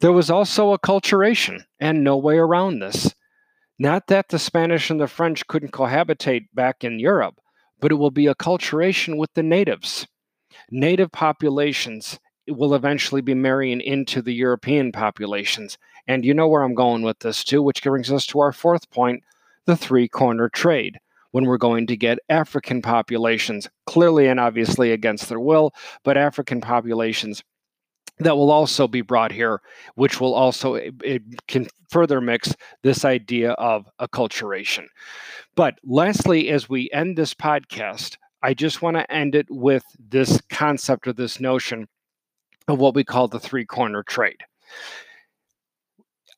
There 0.00 0.12
was 0.12 0.30
also 0.30 0.76
acculturation 0.76 1.64
and 1.80 2.04
no 2.04 2.16
way 2.16 2.38
around 2.38 2.78
this 2.78 3.14
not 3.78 4.08
that 4.08 4.28
the 4.28 4.38
Spanish 4.38 4.90
and 4.90 5.00
the 5.00 5.06
French 5.06 5.46
couldn't 5.46 5.72
cohabitate 5.72 6.46
back 6.52 6.82
in 6.82 6.98
Europe, 6.98 7.40
but 7.80 7.92
it 7.92 7.96
will 7.96 8.10
be 8.10 8.26
acculturation 8.26 9.16
with 9.16 9.32
the 9.34 9.42
natives. 9.42 10.06
Native 10.70 11.12
populations 11.12 12.18
will 12.48 12.74
eventually 12.74 13.20
be 13.20 13.34
marrying 13.34 13.80
into 13.80 14.22
the 14.22 14.32
European 14.32 14.90
populations. 14.90 15.78
And 16.06 16.24
you 16.24 16.34
know 16.34 16.48
where 16.48 16.62
I'm 16.62 16.74
going 16.74 17.02
with 17.02 17.20
this 17.20 17.44
too, 17.44 17.62
which 17.62 17.82
brings 17.82 18.10
us 18.10 18.26
to 18.26 18.40
our 18.40 18.52
fourth 18.52 18.90
point 18.90 19.22
the 19.66 19.76
three 19.76 20.08
corner 20.08 20.48
trade. 20.48 20.98
When 21.30 21.44
we're 21.44 21.58
going 21.58 21.86
to 21.88 21.96
get 21.96 22.18
African 22.30 22.80
populations, 22.80 23.68
clearly 23.86 24.28
and 24.28 24.40
obviously 24.40 24.92
against 24.92 25.28
their 25.28 25.38
will, 25.38 25.74
but 26.02 26.16
African 26.16 26.62
populations 26.62 27.44
that 28.20 28.36
will 28.36 28.50
also 28.50 28.88
be 28.88 29.00
brought 29.00 29.32
here, 29.32 29.60
which 29.94 30.20
will 30.20 30.34
also 30.34 30.74
eh, 30.74 30.90
it, 30.90 30.94
it 31.04 31.22
eh, 31.32 31.36
can 31.46 31.68
further 31.88 32.20
mix 32.20 32.54
this 32.82 33.04
idea 33.04 33.52
of 33.52 33.88
acculturation. 34.00 34.86
But 35.54 35.78
lastly, 35.84 36.50
as 36.50 36.68
we 36.68 36.90
end 36.92 37.16
this 37.16 37.34
podcast, 37.34 38.16
I 38.42 38.54
just 38.54 38.82
want 38.82 38.96
to 38.96 39.10
end 39.12 39.34
it 39.34 39.46
with 39.50 39.84
this 39.98 40.40
concept 40.50 41.08
or 41.08 41.12
this 41.12 41.40
notion 41.40 41.88
of 42.68 42.78
what 42.78 42.94
we 42.94 43.04
call 43.04 43.28
the 43.28 43.40
three 43.40 43.64
corner 43.64 44.02
trade. 44.02 44.42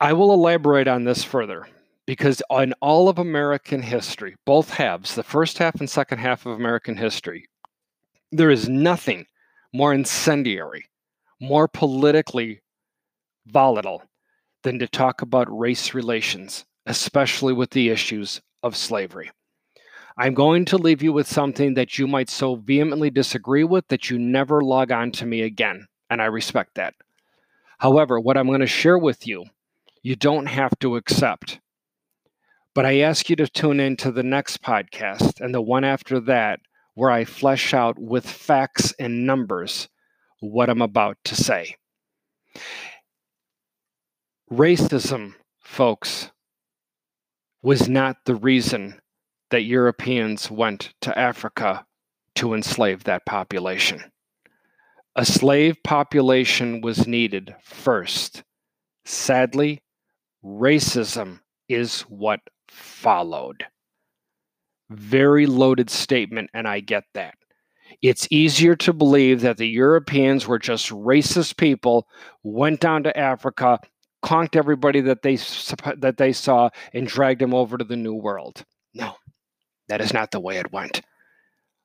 I 0.00 0.12
will 0.14 0.32
elaborate 0.32 0.88
on 0.88 1.04
this 1.04 1.22
further 1.22 1.66
because 2.06 2.42
in 2.50 2.72
all 2.80 3.08
of 3.08 3.18
American 3.18 3.82
history, 3.82 4.36
both 4.46 4.70
halves, 4.70 5.14
the 5.14 5.22
first 5.22 5.58
half 5.58 5.78
and 5.78 5.90
second 5.90 6.18
half 6.18 6.46
of 6.46 6.52
American 6.52 6.96
history, 6.96 7.48
there 8.32 8.50
is 8.50 8.68
nothing 8.68 9.26
more 9.72 9.92
incendiary 9.92 10.86
more 11.40 11.66
politically 11.66 12.60
volatile 13.46 14.02
than 14.62 14.78
to 14.78 14.86
talk 14.86 15.22
about 15.22 15.58
race 15.58 15.94
relations, 15.94 16.66
especially 16.86 17.52
with 17.52 17.70
the 17.70 17.88
issues 17.88 18.40
of 18.62 18.76
slavery. 18.76 19.30
I'm 20.18 20.34
going 20.34 20.66
to 20.66 20.76
leave 20.76 21.02
you 21.02 21.14
with 21.14 21.26
something 21.26 21.74
that 21.74 21.98
you 21.98 22.06
might 22.06 22.28
so 22.28 22.56
vehemently 22.56 23.08
disagree 23.08 23.64
with 23.64 23.88
that 23.88 24.10
you 24.10 24.18
never 24.18 24.60
log 24.60 24.92
on 24.92 25.12
to 25.12 25.24
me 25.24 25.40
again, 25.40 25.86
and 26.10 26.20
I 26.20 26.26
respect 26.26 26.74
that. 26.74 26.94
However, 27.78 28.20
what 28.20 28.36
I'm 28.36 28.46
going 28.46 28.60
to 28.60 28.66
share 28.66 28.98
with 28.98 29.26
you, 29.26 29.46
you 30.02 30.16
don't 30.16 30.46
have 30.46 30.78
to 30.80 30.96
accept. 30.96 31.60
But 32.74 32.84
I 32.84 33.00
ask 33.00 33.30
you 33.30 33.36
to 33.36 33.48
tune 33.48 33.80
in 33.80 33.96
to 33.98 34.12
the 34.12 34.22
next 34.22 34.62
podcast 34.62 35.40
and 35.40 35.54
the 35.54 35.62
one 35.62 35.84
after 35.84 36.20
that, 36.20 36.60
where 36.94 37.10
I 37.10 37.24
flesh 37.24 37.72
out 37.72 37.98
with 37.98 38.28
facts 38.28 38.92
and 38.98 39.26
numbers 39.26 39.88
what 40.40 40.68
I'm 40.68 40.82
about 40.82 41.18
to 41.24 41.34
say. 41.34 41.76
Racism, 44.50 45.34
folks, 45.60 46.30
was 47.62 47.88
not 47.88 48.16
the 48.24 48.34
reason 48.34 49.00
that 49.50 49.62
Europeans 49.62 50.50
went 50.50 50.92
to 51.02 51.16
Africa 51.16 51.84
to 52.36 52.54
enslave 52.54 53.04
that 53.04 53.26
population. 53.26 54.10
A 55.16 55.24
slave 55.24 55.76
population 55.84 56.80
was 56.80 57.06
needed 57.06 57.54
first. 57.62 58.42
Sadly, 59.04 59.82
racism 60.44 61.40
is 61.68 62.02
what 62.02 62.40
followed. 62.68 63.66
Very 64.88 65.46
loaded 65.46 65.90
statement, 65.90 66.50
and 66.54 66.66
I 66.66 66.80
get 66.80 67.04
that. 67.14 67.34
It's 68.02 68.28
easier 68.30 68.76
to 68.76 68.92
believe 68.92 69.40
that 69.42 69.56
the 69.58 69.68
Europeans 69.68 70.46
were 70.46 70.58
just 70.58 70.90
racist 70.90 71.56
people, 71.56 72.06
went 72.42 72.80
down 72.80 73.02
to 73.04 73.16
Africa, 73.18 73.80
conked 74.22 74.56
everybody 74.56 75.00
that 75.02 75.22
they 75.22 75.36
that 75.96 76.16
they 76.18 76.32
saw, 76.32 76.70
and 76.92 77.06
dragged 77.06 77.40
them 77.40 77.54
over 77.54 77.76
to 77.78 77.84
the 77.84 77.96
New 77.96 78.14
World. 78.14 78.64
No, 78.94 79.14
that 79.88 80.00
is 80.00 80.12
not 80.12 80.30
the 80.30 80.40
way 80.40 80.56
it 80.58 80.72
went. 80.72 81.00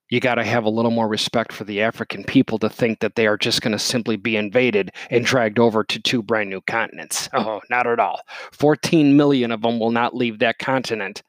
you 0.09 0.19
got 0.19 0.35
to 0.35 0.43
have 0.43 0.65
a 0.65 0.69
little 0.69 0.91
more 0.91 1.07
respect 1.07 1.51
for 1.51 1.63
the 1.63 1.81
African 1.81 2.23
people 2.23 2.59
to 2.59 2.69
think 2.69 2.99
that 2.99 3.15
they 3.15 3.25
are 3.27 3.37
just 3.37 3.61
going 3.61 3.71
to 3.71 3.79
simply 3.79 4.15
be 4.17 4.35
invaded 4.37 4.91
and 5.09 5.25
dragged 5.25 5.57
over 5.59 5.83
to 5.83 5.99
two 5.99 6.21
brand 6.21 6.49
new 6.49 6.61
continents. 6.61 7.27
Oh, 7.33 7.61
not 7.69 7.87
at 7.87 7.99
all. 7.99 8.21
14 8.53 9.17
million 9.17 9.51
of 9.51 9.61
them 9.61 9.79
will 9.79 9.91
not 9.91 10.15
leave 10.15 10.39
that 10.39 10.59
continent 10.59 11.23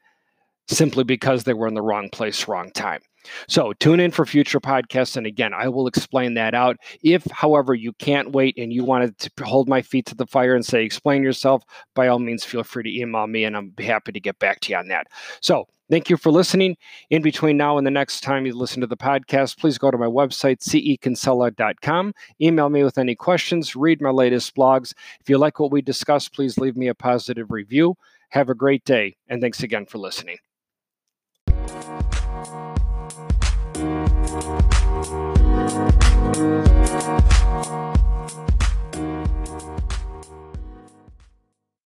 simply 0.68 1.04
because 1.04 1.44
they 1.44 1.54
were 1.54 1.68
in 1.68 1.74
the 1.74 1.82
wrong 1.82 2.10
place, 2.10 2.48
wrong 2.48 2.70
time. 2.72 3.00
So 3.48 3.72
tune 3.74 4.00
in 4.00 4.10
for 4.10 4.26
future 4.26 4.60
podcasts. 4.60 5.16
And 5.16 5.26
again, 5.26 5.52
I 5.54 5.68
will 5.68 5.86
explain 5.86 6.34
that 6.34 6.54
out. 6.54 6.76
If, 7.02 7.26
however, 7.30 7.74
you 7.74 7.92
can't 7.94 8.32
wait 8.32 8.56
and 8.58 8.72
you 8.72 8.84
wanted 8.84 9.18
to 9.18 9.44
hold 9.44 9.68
my 9.68 9.82
feet 9.82 10.06
to 10.06 10.14
the 10.14 10.26
fire 10.26 10.54
and 10.54 10.64
say, 10.64 10.84
explain 10.84 11.22
yourself, 11.22 11.62
by 11.94 12.08
all 12.08 12.18
means, 12.18 12.44
feel 12.44 12.62
free 12.62 12.82
to 12.84 13.00
email 13.00 13.26
me 13.26 13.44
and 13.44 13.56
I'm 13.56 13.72
happy 13.78 14.12
to 14.12 14.20
get 14.20 14.38
back 14.38 14.60
to 14.60 14.72
you 14.72 14.78
on 14.78 14.88
that. 14.88 15.06
So 15.40 15.66
Thank 15.88 16.10
you 16.10 16.16
for 16.16 16.32
listening. 16.32 16.76
In 17.10 17.22
between 17.22 17.56
now 17.56 17.78
and 17.78 17.86
the 17.86 17.92
next 17.92 18.22
time 18.22 18.44
you 18.44 18.54
listen 18.54 18.80
to 18.80 18.88
the 18.88 18.96
podcast, 18.96 19.58
please 19.58 19.78
go 19.78 19.90
to 19.90 19.96
my 19.96 20.06
website, 20.06 20.58
cekinsella.com. 20.58 22.12
Email 22.40 22.68
me 22.68 22.82
with 22.82 22.98
any 22.98 23.14
questions, 23.14 23.76
read 23.76 24.00
my 24.00 24.10
latest 24.10 24.56
blogs. 24.56 24.94
If 25.20 25.30
you 25.30 25.38
like 25.38 25.60
what 25.60 25.70
we 25.70 25.82
discussed, 25.82 26.34
please 26.34 26.58
leave 26.58 26.76
me 26.76 26.88
a 26.88 26.94
positive 26.94 27.52
review. 27.52 27.94
Have 28.30 28.50
a 28.50 28.54
great 28.54 28.84
day, 28.84 29.16
and 29.28 29.40
thanks 29.40 29.62
again 29.62 29.86
for 29.86 29.98
listening. 29.98 30.38
Thank 34.46 34.62
you. 37.40 37.45